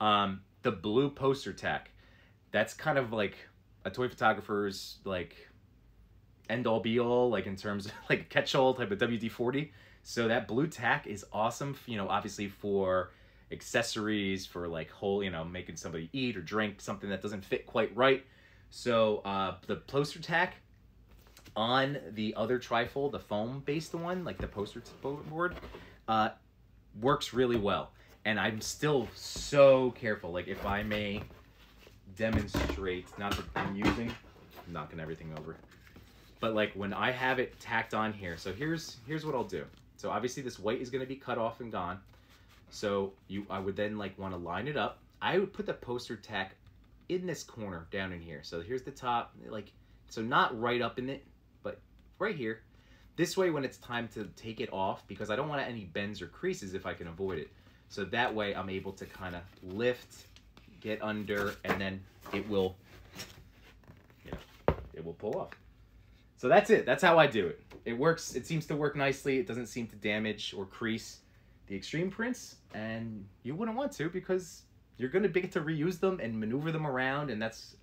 Um, 0.00 0.40
the 0.62 0.72
blue 0.72 1.08
poster 1.08 1.52
tack. 1.52 1.90
That's 2.50 2.74
kind 2.74 2.98
of 2.98 3.12
like 3.12 3.36
a 3.84 3.90
toy 3.90 4.08
photographer's 4.08 4.98
like 5.04 5.36
end 6.52 6.66
all 6.66 6.80
be 6.80 7.00
all, 7.00 7.30
like 7.30 7.46
in 7.46 7.56
terms 7.56 7.86
of 7.86 7.92
like 8.10 8.28
catch-all 8.28 8.74
type 8.74 8.90
of 8.90 8.98
WD-40. 8.98 9.70
So 10.04 10.28
that 10.28 10.48
blue 10.48 10.66
tack 10.66 11.06
is 11.06 11.24
awesome, 11.32 11.76
you 11.86 11.96
know, 11.96 12.08
obviously 12.08 12.48
for 12.48 13.12
accessories, 13.52 14.46
for 14.46 14.66
like 14.66 14.90
whole, 14.90 15.22
you 15.22 15.30
know, 15.30 15.44
making 15.44 15.76
somebody 15.76 16.08
eat 16.12 16.36
or 16.36 16.42
drink 16.42 16.80
something 16.80 17.08
that 17.10 17.22
doesn't 17.22 17.44
fit 17.44 17.66
quite 17.66 17.94
right. 17.96 18.24
So 18.70 19.18
uh, 19.24 19.56
the 19.66 19.76
poster 19.76 20.20
tack 20.20 20.54
on 21.54 21.98
the 22.12 22.34
other 22.36 22.58
trifold, 22.58 23.12
the 23.12 23.18
foam-based 23.18 23.94
one, 23.94 24.24
like 24.24 24.38
the 24.38 24.48
poster 24.48 24.82
board, 25.02 25.56
uh, 26.08 26.30
works 27.00 27.32
really 27.32 27.58
well. 27.58 27.90
And 28.24 28.40
I'm 28.40 28.60
still 28.60 29.08
so 29.14 29.90
careful. 29.92 30.32
Like 30.32 30.48
if 30.48 30.64
I 30.64 30.82
may 30.82 31.22
demonstrate, 32.16 33.06
not 33.18 33.36
that 33.36 33.44
I'm 33.54 33.76
using, 33.76 34.08
I'm 34.66 34.72
knocking 34.72 35.00
everything 35.00 35.32
over. 35.38 35.56
But 36.42 36.54
like 36.54 36.72
when 36.72 36.92
I 36.92 37.12
have 37.12 37.38
it 37.38 37.58
tacked 37.60 37.94
on 37.94 38.12
here, 38.12 38.36
so 38.36 38.52
here's 38.52 38.96
here's 39.06 39.24
what 39.24 39.36
I'll 39.36 39.44
do. 39.44 39.64
So 39.96 40.10
obviously 40.10 40.42
this 40.42 40.58
white 40.58 40.80
is 40.80 40.90
to 40.90 41.06
be 41.06 41.14
cut 41.14 41.38
off 41.38 41.60
and 41.60 41.70
gone. 41.70 42.00
So 42.70 43.12
you, 43.28 43.46
I 43.48 43.60
would 43.60 43.76
then 43.76 43.96
like 43.96 44.18
want 44.18 44.34
to 44.34 44.38
line 44.38 44.66
it 44.66 44.76
up. 44.76 44.98
I 45.20 45.38
would 45.38 45.52
put 45.52 45.66
the 45.66 45.74
poster 45.74 46.16
tack 46.16 46.56
in 47.08 47.26
this 47.26 47.44
corner 47.44 47.86
down 47.92 48.12
in 48.12 48.20
here. 48.20 48.40
So 48.42 48.60
here's 48.60 48.82
the 48.82 48.90
top, 48.90 49.32
like, 49.46 49.70
so 50.08 50.20
not 50.20 50.58
right 50.60 50.82
up 50.82 50.98
in 50.98 51.08
it, 51.08 51.24
but 51.62 51.78
right 52.18 52.34
here. 52.34 52.62
This 53.14 53.36
way 53.36 53.50
when 53.50 53.64
it's 53.64 53.76
time 53.78 54.08
to 54.14 54.24
take 54.34 54.60
it 54.60 54.72
off, 54.72 55.06
because 55.06 55.30
I 55.30 55.36
don't 55.36 55.48
want 55.48 55.60
any 55.62 55.84
bends 55.84 56.20
or 56.20 56.26
creases 56.26 56.74
if 56.74 56.86
I 56.86 56.94
can 56.94 57.06
avoid 57.06 57.38
it. 57.38 57.50
So 57.88 58.04
that 58.06 58.34
way 58.34 58.52
I'm 58.56 58.68
able 58.68 58.92
to 58.94 59.06
kind 59.06 59.36
of 59.36 59.42
lift, 59.62 60.24
get 60.80 61.00
under, 61.02 61.54
and 61.64 61.80
then 61.80 62.02
it 62.32 62.48
will, 62.48 62.74
you 64.24 64.32
know, 64.32 64.74
it 64.94 65.04
will 65.04 65.14
pull 65.14 65.38
off. 65.38 65.50
So 66.42 66.48
that's 66.48 66.70
it. 66.70 66.84
That's 66.84 67.04
how 67.04 67.20
I 67.20 67.28
do 67.28 67.46
it. 67.46 67.60
It 67.84 67.92
works. 67.92 68.34
It 68.34 68.48
seems 68.48 68.66
to 68.66 68.74
work 68.74 68.96
nicely. 68.96 69.38
It 69.38 69.46
doesn't 69.46 69.68
seem 69.68 69.86
to 69.86 69.94
damage 69.94 70.52
or 70.58 70.66
crease 70.66 71.20
the 71.68 71.76
extreme 71.76 72.10
prints, 72.10 72.56
and 72.74 73.24
you 73.44 73.54
wouldn't 73.54 73.76
want 73.76 73.92
to 73.92 74.08
because 74.08 74.62
you're 74.96 75.08
gonna 75.08 75.28
get 75.28 75.52
to 75.52 75.60
reuse 75.60 76.00
them 76.00 76.18
and 76.20 76.40
maneuver 76.40 76.72
them 76.72 76.84
around, 76.84 77.30
and 77.30 77.40
that's. 77.40 77.76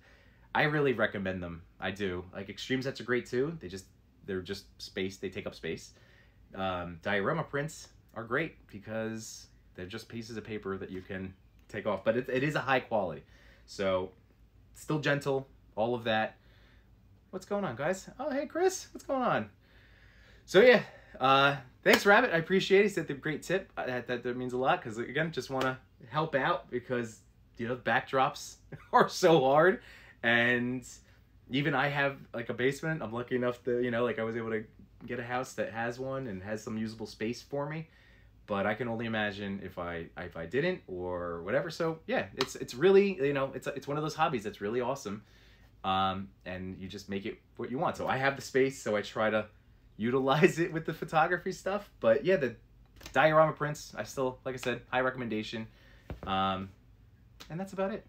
I 0.54 0.64
really 0.64 0.92
recommend 0.92 1.42
them. 1.42 1.62
I 1.80 1.90
do. 1.90 2.22
Like 2.34 2.50
extreme 2.50 2.82
sets 2.82 3.00
are 3.00 3.04
great 3.04 3.24
too. 3.24 3.56
They 3.60 3.68
just 3.68 3.86
they're 4.26 4.42
just 4.42 4.66
space. 4.76 5.16
They 5.16 5.30
take 5.30 5.46
up 5.46 5.54
space. 5.54 5.94
Um, 6.54 6.98
diorama 7.00 7.44
prints 7.44 7.88
are 8.14 8.24
great 8.24 8.66
because 8.66 9.46
they're 9.74 9.86
just 9.86 10.06
pieces 10.06 10.36
of 10.36 10.44
paper 10.44 10.76
that 10.76 10.90
you 10.90 11.00
can 11.00 11.32
take 11.70 11.86
off, 11.86 12.04
but 12.04 12.14
it, 12.14 12.28
it 12.28 12.42
is 12.42 12.56
a 12.56 12.60
high 12.60 12.80
quality. 12.80 13.22
So 13.64 14.10
still 14.74 14.98
gentle, 14.98 15.48
all 15.76 15.94
of 15.94 16.04
that. 16.04 16.36
What's 17.30 17.46
going 17.46 17.64
on, 17.64 17.76
guys? 17.76 18.10
Oh, 18.18 18.28
hey, 18.28 18.46
Chris. 18.46 18.88
What's 18.92 19.04
going 19.06 19.22
on? 19.22 19.50
So, 20.46 20.62
yeah. 20.62 20.82
Uh, 21.20 21.58
thanks, 21.84 22.04
Rabbit. 22.04 22.30
I 22.34 22.38
appreciate 22.38 22.80
it. 22.80 22.82
He 22.84 22.88
said 22.88 23.06
the 23.06 23.14
great 23.14 23.44
tip. 23.44 23.70
Uh, 23.76 23.86
that, 23.86 24.08
that, 24.08 24.24
that 24.24 24.36
means 24.36 24.52
a 24.52 24.56
lot 24.56 24.82
because, 24.82 24.98
again, 24.98 25.30
just 25.30 25.48
want 25.48 25.62
to 25.62 25.78
help 26.08 26.34
out 26.34 26.68
because, 26.72 27.20
you 27.56 27.68
know, 27.68 27.76
backdrops 27.76 28.56
are 28.92 29.08
so 29.08 29.42
hard. 29.42 29.80
And 30.24 30.84
even 31.50 31.72
I 31.72 31.86
have, 31.86 32.16
like, 32.34 32.48
a 32.48 32.54
basement. 32.54 33.00
I'm 33.00 33.12
lucky 33.12 33.36
enough 33.36 33.62
to, 33.62 33.80
you 33.80 33.92
know, 33.92 34.02
like, 34.02 34.18
I 34.18 34.24
was 34.24 34.36
able 34.36 34.50
to 34.50 34.64
get 35.06 35.20
a 35.20 35.24
house 35.24 35.52
that 35.52 35.72
has 35.72 36.00
one 36.00 36.26
and 36.26 36.42
has 36.42 36.64
some 36.64 36.76
usable 36.76 37.06
space 37.06 37.40
for 37.40 37.68
me 37.68 37.88
but 38.46 38.66
I 38.66 38.74
can 38.74 38.88
only 38.88 39.06
imagine 39.06 39.60
if 39.62 39.78
I 39.78 40.06
if 40.18 40.36
I 40.36 40.44
didn't 40.44 40.80
or 40.88 41.40
whatever. 41.44 41.70
So 41.70 42.00
yeah, 42.08 42.26
it's 42.34 42.56
it's 42.56 42.74
really 42.74 43.14
you 43.24 43.32
know 43.32 43.52
it's 43.54 43.68
it's 43.68 43.86
one 43.86 43.96
of 43.96 44.02
those 44.02 44.16
hobbies 44.16 44.42
that's 44.42 44.60
really 44.60 44.80
awesome 44.80 45.22
um, 45.84 46.28
and 46.44 46.78
you 46.78 46.88
just 46.88 47.08
make 47.08 47.26
it 47.26 47.38
what 47.56 47.70
you 47.70 47.78
want. 47.78 47.96
So 47.96 48.06
I 48.06 48.16
have 48.16 48.36
the 48.36 48.42
space, 48.42 48.80
so 48.80 48.96
I 48.96 49.02
try 49.02 49.30
to 49.30 49.46
utilize 49.96 50.58
it 50.58 50.72
with 50.72 50.86
the 50.86 50.94
photography 50.94 51.52
stuff. 51.52 51.90
But 52.00 52.24
yeah, 52.24 52.36
the 52.36 52.56
diorama 53.12 53.52
prints, 53.52 53.94
I 53.96 54.04
still, 54.04 54.38
like 54.44 54.54
I 54.54 54.58
said, 54.58 54.82
high 54.90 55.00
recommendation. 55.00 55.66
Um, 56.26 56.70
and 57.48 57.58
that's 57.58 57.72
about 57.72 57.92
it. 57.92 58.06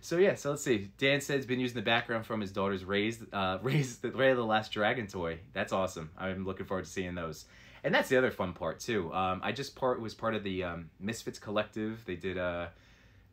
So 0.00 0.18
yeah, 0.18 0.34
so 0.34 0.50
let's 0.50 0.62
see. 0.62 0.90
Dan 0.98 1.20
said 1.20 1.36
he's 1.36 1.46
been 1.46 1.60
using 1.60 1.76
the 1.76 1.82
background 1.82 2.26
from 2.26 2.40
his 2.40 2.52
daughter's 2.52 2.84
raised, 2.84 3.22
uh, 3.32 3.58
raised 3.62 4.02
the 4.02 4.10
Raya 4.10 4.30
and 4.30 4.38
the 4.38 4.44
Last 4.44 4.72
Dragon 4.72 5.06
toy. 5.06 5.38
That's 5.52 5.72
awesome. 5.72 6.10
I'm 6.16 6.44
looking 6.44 6.66
forward 6.66 6.84
to 6.84 6.90
seeing 6.90 7.14
those. 7.14 7.46
And 7.84 7.94
that's 7.94 8.08
the 8.08 8.16
other 8.16 8.30
fun 8.30 8.52
part 8.52 8.80
too. 8.80 9.12
Um, 9.12 9.40
I 9.44 9.52
just 9.52 9.76
part 9.76 10.00
was 10.00 10.14
part 10.14 10.34
of 10.34 10.42
the 10.42 10.64
um, 10.64 10.90
Misfits 10.98 11.38
Collective. 11.38 12.04
They 12.04 12.16
did 12.16 12.36
a, 12.36 12.70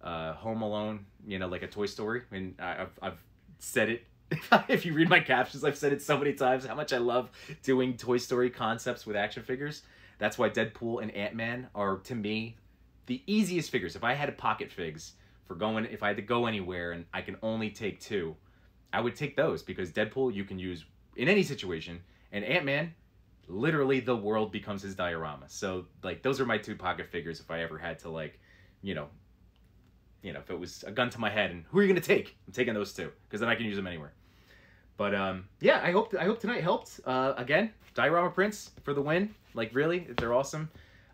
Home 0.03 0.61
Alone, 0.61 1.05
you 1.25 1.39
know, 1.39 1.47
like 1.47 1.63
a 1.63 1.67
Toy 1.67 1.85
Story, 1.85 2.23
and 2.29 2.55
I, 2.59 2.81
I've 2.81 2.99
I've 3.01 3.23
said 3.63 3.89
it 3.89 4.05
if 4.67 4.85
you 4.85 4.93
read 4.93 5.09
my 5.09 5.19
captions, 5.19 5.63
I've 5.63 5.77
said 5.77 5.93
it 5.93 6.01
so 6.01 6.17
many 6.17 6.33
times 6.33 6.65
how 6.65 6.75
much 6.75 6.93
I 6.93 6.97
love 6.97 7.29
doing 7.61 7.97
Toy 7.97 8.17
Story 8.17 8.49
concepts 8.49 9.05
with 9.05 9.15
action 9.15 9.43
figures. 9.43 9.83
That's 10.17 10.37
why 10.37 10.49
Deadpool 10.49 11.01
and 11.01 11.11
Ant 11.11 11.35
Man 11.35 11.67
are 11.75 11.97
to 11.97 12.15
me 12.15 12.57
the 13.05 13.21
easiest 13.27 13.69
figures. 13.69 13.95
If 13.95 14.03
I 14.03 14.13
had 14.13 14.35
pocket 14.37 14.71
figs 14.71 15.13
for 15.45 15.55
going, 15.55 15.85
if 15.85 16.03
I 16.03 16.07
had 16.07 16.15
to 16.17 16.23
go 16.23 16.45
anywhere 16.45 16.93
and 16.93 17.05
I 17.13 17.21
can 17.21 17.37
only 17.43 17.69
take 17.69 17.99
two, 17.99 18.35
I 18.91 19.01
would 19.01 19.15
take 19.15 19.35
those 19.35 19.63
because 19.63 19.91
Deadpool 19.91 20.33
you 20.33 20.45
can 20.45 20.59
use 20.59 20.85
in 21.15 21.27
any 21.27 21.43
situation, 21.43 22.01
and 22.31 22.43
Ant 22.43 22.65
Man, 22.65 22.93
literally 23.47 23.99
the 23.99 24.15
world 24.15 24.51
becomes 24.51 24.81
his 24.81 24.95
diorama. 24.95 25.45
So 25.47 25.85
like 26.03 26.23
those 26.23 26.39
are 26.39 26.45
my 26.45 26.57
two 26.57 26.75
pocket 26.75 27.09
figures 27.11 27.39
if 27.39 27.51
I 27.51 27.61
ever 27.61 27.77
had 27.77 27.99
to 27.99 28.09
like, 28.09 28.39
you 28.81 28.95
know, 28.95 29.09
you 30.23 30.33
know, 30.33 30.39
if 30.39 30.49
it 30.49 30.59
was 30.59 30.83
a 30.87 30.91
gun 30.91 31.09
to 31.11 31.19
my 31.19 31.29
head 31.29 31.51
and 31.51 31.65
who 31.69 31.79
are 31.79 31.81
you 31.83 31.87
going 31.87 32.01
to 32.01 32.07
take? 32.07 32.35
I'm 32.47 32.53
taking 32.53 32.73
those 32.73 32.93
two 32.93 33.11
because 33.27 33.41
then 33.41 33.49
I 33.49 33.55
can 33.55 33.65
use 33.65 33.75
them 33.75 33.85
anywhere. 33.85 34.13
But 34.97 35.13
um, 35.13 35.45
yeah, 35.59 35.81
I 35.83 35.91
hope 35.91 36.15
I 36.19 36.23
hope 36.23 36.39
tonight 36.39 36.63
helped. 36.63 36.99
Uh, 37.05 37.33
again, 37.37 37.71
diorama 37.93 38.29
prints 38.29 38.71
for 38.83 38.93
the 38.93 39.01
win. 39.01 39.33
Like 39.53 39.75
really, 39.75 40.07
they're 40.17 40.33
awesome. 40.33 40.69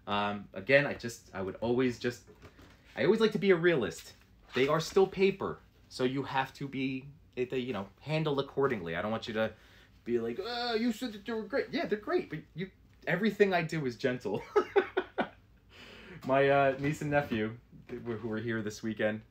Um, 0.08 0.46
again, 0.54 0.86
I 0.86 0.94
just 0.94 1.30
I 1.34 1.42
would 1.42 1.56
always 1.62 1.98
just 2.00 2.22
I 2.96 3.06
always 3.06 3.20
like 3.20 3.32
to 3.34 3.40
be 3.40 3.52
a 3.52 3.56
realist. 3.56 4.14
They 4.54 4.68
are 4.68 4.80
still 4.80 5.08
paper, 5.08 5.60
so 5.90 6.04
you 6.04 6.24
have 6.24 6.54
to 6.56 6.68
be 6.68 7.06
they 7.36 7.58
you 7.58 7.74
know 7.74 7.88
handled 8.02 8.40
accordingly. 8.40 8.96
I 8.96 9.02
don't 9.02 9.12
want 9.12 9.28
you 9.28 9.34
to 9.36 9.52
be 10.04 10.20
like, 10.20 10.40
oh, 10.44 10.76
you 10.76 10.92
said 10.92 11.14
that 11.14 11.26
they 11.26 11.34
were 11.34 11.44
great. 11.44 11.68
Yeah, 11.72 11.86
they're 11.86 11.98
great, 11.98 12.30
but 12.30 12.40
you 12.56 12.70
everything 13.08 13.54
I 13.54 13.62
do 13.62 13.86
is 13.86 13.96
gentle. 13.96 14.42
My 16.28 16.50
uh, 16.50 16.76
niece 16.80 17.02
and 17.02 17.12
nephew, 17.12 17.54
who 17.90 18.28
were 18.28 18.40
here 18.40 18.62
this 18.62 18.82
weekend, 18.84 19.22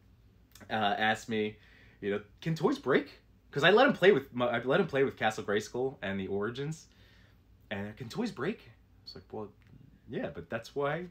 uh, 0.71 0.75
asked 0.75 1.29
me, 1.29 1.57
you 2.01 2.11
know, 2.11 2.21
can 2.41 2.55
toys 2.55 2.79
break? 2.79 3.21
Because 3.51 3.65
I 3.65 3.71
let 3.71 3.87
him 3.87 3.93
play 3.93 4.13
with 4.13 4.25
I 4.41 4.61
let 4.61 4.81
him 4.81 4.87
play 4.87 5.05
with 5.05 5.17
Castle 5.17 5.45
Grayskull 5.45 5.97
and 6.03 6.21
the 6.21 6.27
Origins, 6.27 6.87
and 7.71 7.97
can 7.97 8.09
toys 8.09 8.31
break? 8.31 8.61
I 8.61 9.05
was 9.05 9.15
like, 9.15 9.25
well, 9.33 9.49
yeah, 10.09 10.29
but 10.33 10.51
that's 10.51 10.75
why 10.75 11.07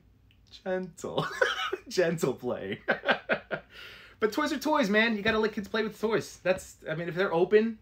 gentle, 0.63 1.25
gentle 1.87 2.33
play. 2.33 2.79
but 4.19 4.31
toys 4.31 4.53
are 4.53 4.59
toys, 4.59 4.89
man. 4.89 5.15
You 5.15 5.23
gotta 5.23 5.39
let 5.39 5.53
kids 5.53 5.67
play 5.67 5.83
with 5.83 5.99
toys. 5.99 6.39
That's, 6.43 6.77
I 6.89 6.95
mean, 6.95 7.07
if 7.09 7.15
they're 7.15 7.33
open, 7.33 7.79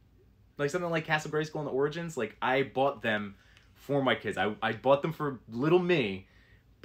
like 0.57 0.69
something 0.69 0.89
like 0.89 1.05
Castle 1.05 1.31
Grayskull 1.31 1.59
and 1.59 1.67
the 1.67 1.71
Origins, 1.71 2.17
like 2.17 2.35
I 2.41 2.63
bought 2.63 3.01
them 3.01 3.35
for 3.73 4.01
my 4.01 4.15
kids. 4.15 4.37
I, 4.37 4.55
I 4.61 4.73
bought 4.73 5.01
them 5.01 5.13
for 5.13 5.39
little 5.49 5.79
me, 5.79 6.27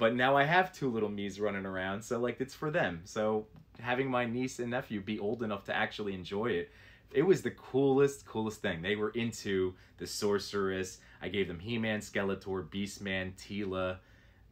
but 0.01 0.15
now 0.15 0.35
I 0.35 0.45
have 0.45 0.73
two 0.73 0.89
little 0.89 1.09
me's 1.09 1.39
running 1.39 1.63
around, 1.63 2.01
so 2.01 2.17
like 2.17 2.41
it's 2.41 2.55
for 2.55 2.71
them. 2.71 3.01
So 3.03 3.45
having 3.79 4.09
my 4.09 4.25
niece 4.25 4.57
and 4.57 4.71
nephew 4.71 4.99
be 4.99 5.19
old 5.19 5.43
enough 5.43 5.65
to 5.65 5.75
actually 5.75 6.15
enjoy 6.15 6.47
it, 6.47 6.71
it 7.11 7.21
was 7.21 7.43
the 7.43 7.51
coolest, 7.51 8.25
coolest 8.25 8.63
thing. 8.63 8.81
They 8.81 8.95
were 8.95 9.11
into 9.11 9.75
the 9.99 10.07
Sorceress. 10.07 10.97
I 11.21 11.29
gave 11.29 11.47
them 11.47 11.59
He-Man, 11.59 11.99
Skeletor, 11.99 12.67
Beastman, 12.67 13.33
Teela, 13.35 13.97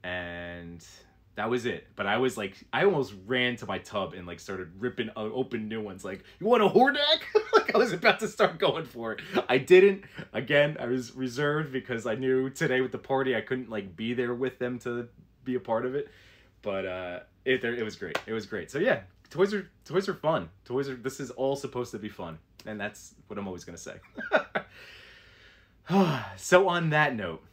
and 0.03 0.85
that 1.33 1.49
was 1.49 1.65
it. 1.65 1.87
But 1.95 2.05
I 2.05 2.17
was 2.17 2.37
like, 2.37 2.55
I 2.71 2.85
almost 2.85 3.15
ran 3.25 3.55
to 3.55 3.65
my 3.65 3.79
tub 3.79 4.13
and 4.13 4.27
like 4.27 4.39
started 4.39 4.69
ripping 4.77 5.09
open 5.15 5.67
new 5.67 5.81
ones. 5.81 6.05
Like, 6.05 6.25
you 6.39 6.45
want 6.45 6.61
a 6.61 6.67
Hordak? 6.67 7.21
like 7.53 7.73
I 7.73 7.79
was 7.79 7.91
about 7.91 8.19
to 8.19 8.27
start 8.27 8.59
going 8.59 8.85
for 8.85 9.13
it. 9.13 9.21
I 9.49 9.57
didn't. 9.57 10.03
Again, 10.31 10.77
I 10.79 10.85
was 10.85 11.15
reserved 11.15 11.73
because 11.73 12.05
I 12.05 12.13
knew 12.13 12.51
today 12.51 12.81
with 12.81 12.91
the 12.91 12.99
party 12.99 13.35
I 13.35 13.41
couldn't 13.41 13.71
like 13.71 13.95
be 13.95 14.13
there 14.13 14.35
with 14.35 14.59
them 14.59 14.77
to 14.79 15.07
be 15.43 15.55
a 15.55 15.59
part 15.59 15.85
of 15.85 15.95
it. 15.95 16.09
But 16.61 16.85
uh, 16.85 17.19
it 17.45 17.63
it 17.63 17.83
was 17.83 17.95
great. 17.95 18.17
It 18.25 18.33
was 18.33 18.45
great. 18.45 18.71
So 18.71 18.79
yeah, 18.79 19.01
toys 19.29 19.53
are 19.53 19.69
toys 19.85 20.09
are 20.09 20.13
fun. 20.13 20.49
Toys 20.65 20.89
are. 20.89 20.95
This 20.95 21.19
is 21.19 21.31
all 21.31 21.55
supposed 21.55 21.91
to 21.91 21.99
be 21.99 22.09
fun, 22.09 22.37
and 22.65 22.79
that's 22.79 23.15
what 23.27 23.39
I'm 23.39 23.47
always 23.47 23.63
gonna 23.63 23.77
say. 23.77 23.95
so 26.37 26.67
on 26.67 26.89
that 26.91 27.15
note 27.15 27.43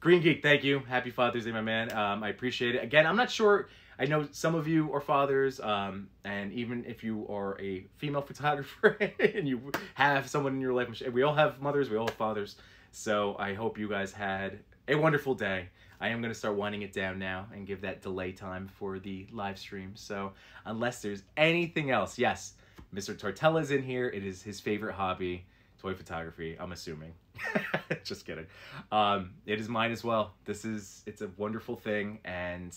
Green 0.00 0.22
Geek, 0.22 0.42
thank 0.42 0.62
you. 0.62 0.78
Happy 0.88 1.10
Father's 1.10 1.44
Day, 1.44 1.50
my 1.50 1.60
man. 1.60 1.92
Um, 1.92 2.22
I 2.22 2.28
appreciate 2.28 2.76
it. 2.76 2.84
Again, 2.84 3.04
I'm 3.04 3.16
not 3.16 3.32
sure. 3.32 3.68
I 3.98 4.04
know 4.04 4.28
some 4.30 4.54
of 4.54 4.68
you 4.68 4.92
are 4.92 5.00
fathers, 5.00 5.58
um, 5.58 6.08
and 6.22 6.52
even 6.52 6.84
if 6.84 7.02
you 7.02 7.26
are 7.28 7.60
a 7.60 7.84
female 7.96 8.22
photographer 8.30 8.96
and 9.18 9.48
you 9.48 9.72
have 9.94 10.28
someone 10.28 10.54
in 10.54 10.60
your 10.60 10.72
life, 10.72 11.02
we 11.12 11.24
all 11.24 11.34
have 11.34 11.60
mothers, 11.60 11.90
we 11.90 11.96
all 11.96 12.06
have 12.06 12.16
fathers. 12.16 12.54
So 12.92 13.34
I 13.40 13.54
hope 13.54 13.76
you 13.76 13.88
guys 13.88 14.12
had 14.12 14.60
a 14.86 14.94
wonderful 14.94 15.34
day. 15.34 15.68
I 16.00 16.08
am 16.08 16.20
going 16.20 16.32
to 16.32 16.38
start 16.38 16.56
winding 16.56 16.82
it 16.82 16.92
down 16.92 17.18
now 17.18 17.46
and 17.52 17.66
give 17.66 17.80
that 17.82 18.02
delay 18.02 18.32
time 18.32 18.68
for 18.68 18.98
the 18.98 19.26
live 19.32 19.58
stream. 19.58 19.92
So 19.94 20.32
unless 20.64 21.02
there's 21.02 21.22
anything 21.36 21.90
else, 21.90 22.18
yes, 22.18 22.54
Mr. 22.94 23.18
Tortella's 23.18 23.70
in 23.70 23.82
here. 23.82 24.08
It 24.08 24.24
is 24.24 24.42
his 24.42 24.60
favorite 24.60 24.94
hobby 24.94 25.44
toy 25.80 25.94
photography. 25.94 26.56
I'm 26.58 26.72
assuming. 26.72 27.12
Just 28.04 28.26
kidding. 28.26 28.46
Um, 28.92 29.30
it 29.46 29.60
is 29.60 29.68
mine 29.68 29.92
as 29.92 30.04
well. 30.04 30.34
This 30.44 30.64
is 30.64 31.02
it's 31.06 31.22
a 31.22 31.30
wonderful 31.36 31.76
thing, 31.76 32.18
and 32.24 32.74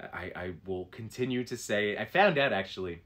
I 0.00 0.32
I 0.34 0.52
will 0.66 0.86
continue 0.86 1.44
to 1.44 1.56
say. 1.56 1.96
I 1.96 2.04
found 2.04 2.38
out 2.38 2.52
actually 2.52 3.00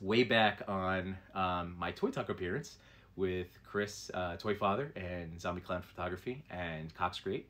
way 0.00 0.22
back 0.22 0.62
on 0.68 1.16
um, 1.34 1.76
my 1.78 1.90
Toy 1.92 2.10
Talk 2.10 2.28
appearance 2.28 2.76
with 3.16 3.48
Chris 3.64 4.10
uh, 4.14 4.36
Toy 4.36 4.54
Father 4.54 4.92
and 4.96 5.40
Zombie 5.40 5.60
Clown 5.60 5.82
Photography 5.82 6.44
and 6.50 6.94
Cox 6.94 7.18
Great. 7.20 7.48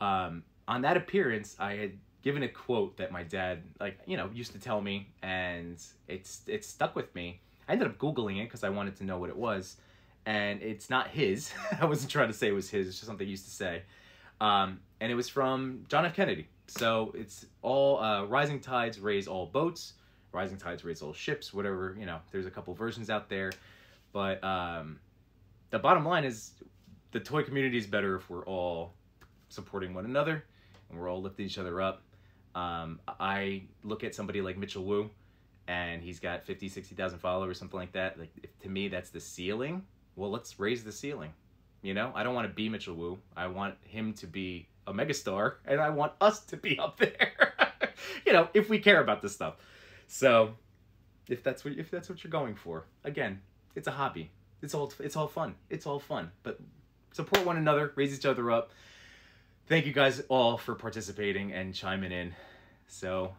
Um, 0.00 0.42
on 0.66 0.82
that 0.82 0.96
appearance, 0.96 1.56
I 1.58 1.74
had 1.74 1.92
given 2.22 2.42
a 2.42 2.48
quote 2.48 2.96
that 2.96 3.12
my 3.12 3.22
dad 3.22 3.62
like 3.80 3.98
you 4.06 4.16
know 4.16 4.30
used 4.32 4.52
to 4.52 4.58
tell 4.58 4.80
me, 4.80 5.08
and 5.22 5.82
it's 6.08 6.42
it's 6.46 6.66
stuck 6.68 6.96
with 6.96 7.14
me. 7.14 7.40
I 7.68 7.72
ended 7.72 7.88
up 7.88 7.98
googling 7.98 8.40
it 8.40 8.44
because 8.44 8.64
I 8.64 8.70
wanted 8.70 8.96
to 8.96 9.04
know 9.04 9.18
what 9.18 9.30
it 9.30 9.36
was 9.36 9.76
and 10.26 10.62
it's 10.62 10.90
not 10.90 11.08
his. 11.08 11.52
I 11.80 11.84
wasn't 11.84 12.10
trying 12.10 12.28
to 12.28 12.34
say 12.34 12.48
it 12.48 12.54
was 12.54 12.70
his. 12.70 12.88
It's 12.88 12.96
just 12.96 13.06
something 13.06 13.26
he 13.26 13.32
used 13.32 13.44
to 13.44 13.50
say. 13.50 13.82
Um, 14.40 14.80
and 15.00 15.10
it 15.12 15.14
was 15.14 15.28
from 15.28 15.84
John 15.88 16.04
F. 16.06 16.14
Kennedy. 16.14 16.48
So 16.66 17.12
it's 17.14 17.46
all 17.62 18.00
uh, 18.00 18.24
rising 18.24 18.60
tides 18.60 18.98
raise 18.98 19.28
all 19.28 19.46
boats, 19.46 19.94
rising 20.32 20.56
tides 20.56 20.84
raise 20.84 21.02
all 21.02 21.12
ships, 21.12 21.52
whatever, 21.52 21.94
you 21.98 22.06
know, 22.06 22.18
there's 22.32 22.46
a 22.46 22.50
couple 22.50 22.72
versions 22.74 23.10
out 23.10 23.28
there. 23.28 23.52
But 24.12 24.42
um, 24.42 24.98
the 25.70 25.78
bottom 25.78 26.04
line 26.04 26.24
is 26.24 26.52
the 27.12 27.20
toy 27.20 27.42
community 27.42 27.76
is 27.76 27.86
better 27.86 28.16
if 28.16 28.30
we're 28.30 28.46
all 28.46 28.94
supporting 29.54 29.94
one 29.94 30.04
another 30.04 30.44
and 30.90 30.98
we're 30.98 31.10
all 31.10 31.22
lifting 31.22 31.46
each 31.46 31.58
other 31.58 31.80
up. 31.80 32.02
Um, 32.54 33.00
I 33.20 33.64
look 33.82 34.04
at 34.04 34.14
somebody 34.14 34.40
like 34.40 34.56
Mitchel 34.56 34.84
Wu 34.84 35.10
and 35.66 36.02
he's 36.02 36.20
got 36.20 36.44
50, 36.44 36.68
60,000 36.68 37.18
followers, 37.18 37.58
something 37.58 37.78
like 37.78 37.92
that. 37.92 38.18
Like 38.18 38.30
if, 38.42 38.58
to 38.60 38.68
me, 38.68 38.88
that's 38.88 39.10
the 39.10 39.20
ceiling 39.20 39.82
well, 40.16 40.30
let's 40.30 40.58
raise 40.60 40.84
the 40.84 40.92
ceiling. 40.92 41.32
You 41.82 41.94
know, 41.94 42.12
I 42.14 42.22
don't 42.22 42.34
want 42.34 42.48
to 42.48 42.54
be 42.54 42.68
Mitchel 42.68 42.96
Wu. 42.96 43.18
I 43.36 43.46
want 43.48 43.74
him 43.84 44.14
to 44.14 44.26
be 44.26 44.68
a 44.86 44.92
megastar, 44.92 45.54
and 45.66 45.80
I 45.80 45.90
want 45.90 46.12
us 46.20 46.40
to 46.46 46.56
be 46.56 46.78
up 46.78 46.98
there. 46.98 47.54
you 48.26 48.32
know, 48.32 48.48
if 48.54 48.68
we 48.68 48.78
care 48.78 49.02
about 49.02 49.22
this 49.22 49.32
stuff. 49.32 49.56
So, 50.06 50.54
if 51.28 51.42
that's 51.42 51.64
what 51.64 51.74
if 51.74 51.90
that's 51.90 52.08
what 52.08 52.22
you're 52.22 52.30
going 52.30 52.54
for, 52.54 52.86
again, 53.04 53.40
it's 53.74 53.88
a 53.88 53.90
hobby. 53.90 54.30
It's 54.62 54.74
all 54.74 54.92
it's 55.00 55.16
all 55.16 55.28
fun. 55.28 55.56
It's 55.68 55.86
all 55.86 55.98
fun. 55.98 56.30
But 56.42 56.58
support 57.12 57.44
one 57.44 57.56
another, 57.56 57.92
raise 57.96 58.16
each 58.16 58.26
other 58.26 58.50
up. 58.50 58.70
Thank 59.66 59.86
you 59.86 59.92
guys 59.92 60.20
all 60.28 60.58
for 60.58 60.74
participating 60.74 61.52
and 61.52 61.74
chiming 61.74 62.12
in. 62.12 62.34
So, 62.86 63.34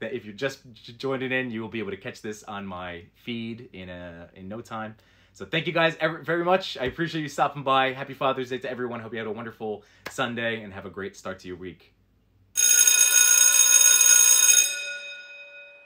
that 0.00 0.12
if 0.12 0.24
you're 0.24 0.34
just 0.34 0.62
joining 0.98 1.32
in, 1.32 1.50
you 1.50 1.60
will 1.60 1.68
be 1.68 1.78
able 1.78 1.90
to 1.90 1.96
catch 1.96 2.22
this 2.22 2.42
on 2.42 2.66
my 2.66 3.04
feed 3.24 3.70
in 3.72 3.88
a 3.88 4.28
in 4.34 4.48
no 4.48 4.60
time. 4.60 4.96
So 5.32 5.44
thank 5.44 5.66
you 5.66 5.72
guys 5.72 5.96
very 6.22 6.44
much. 6.44 6.78
I 6.78 6.84
appreciate 6.84 7.22
you 7.22 7.28
stopping 7.28 7.64
by. 7.64 7.92
Happy 7.92 8.14
Father's 8.14 8.50
Day 8.50 8.58
to 8.58 8.70
everyone. 8.70 9.00
Hope 9.00 9.12
you 9.12 9.18
had 9.18 9.26
a 9.26 9.32
wonderful 9.32 9.82
Sunday 10.10 10.62
and 10.62 10.72
have 10.72 10.86
a 10.86 10.90
great 10.90 11.16
start 11.16 11.40
to 11.40 11.48
your 11.48 11.56
week. 11.56 11.93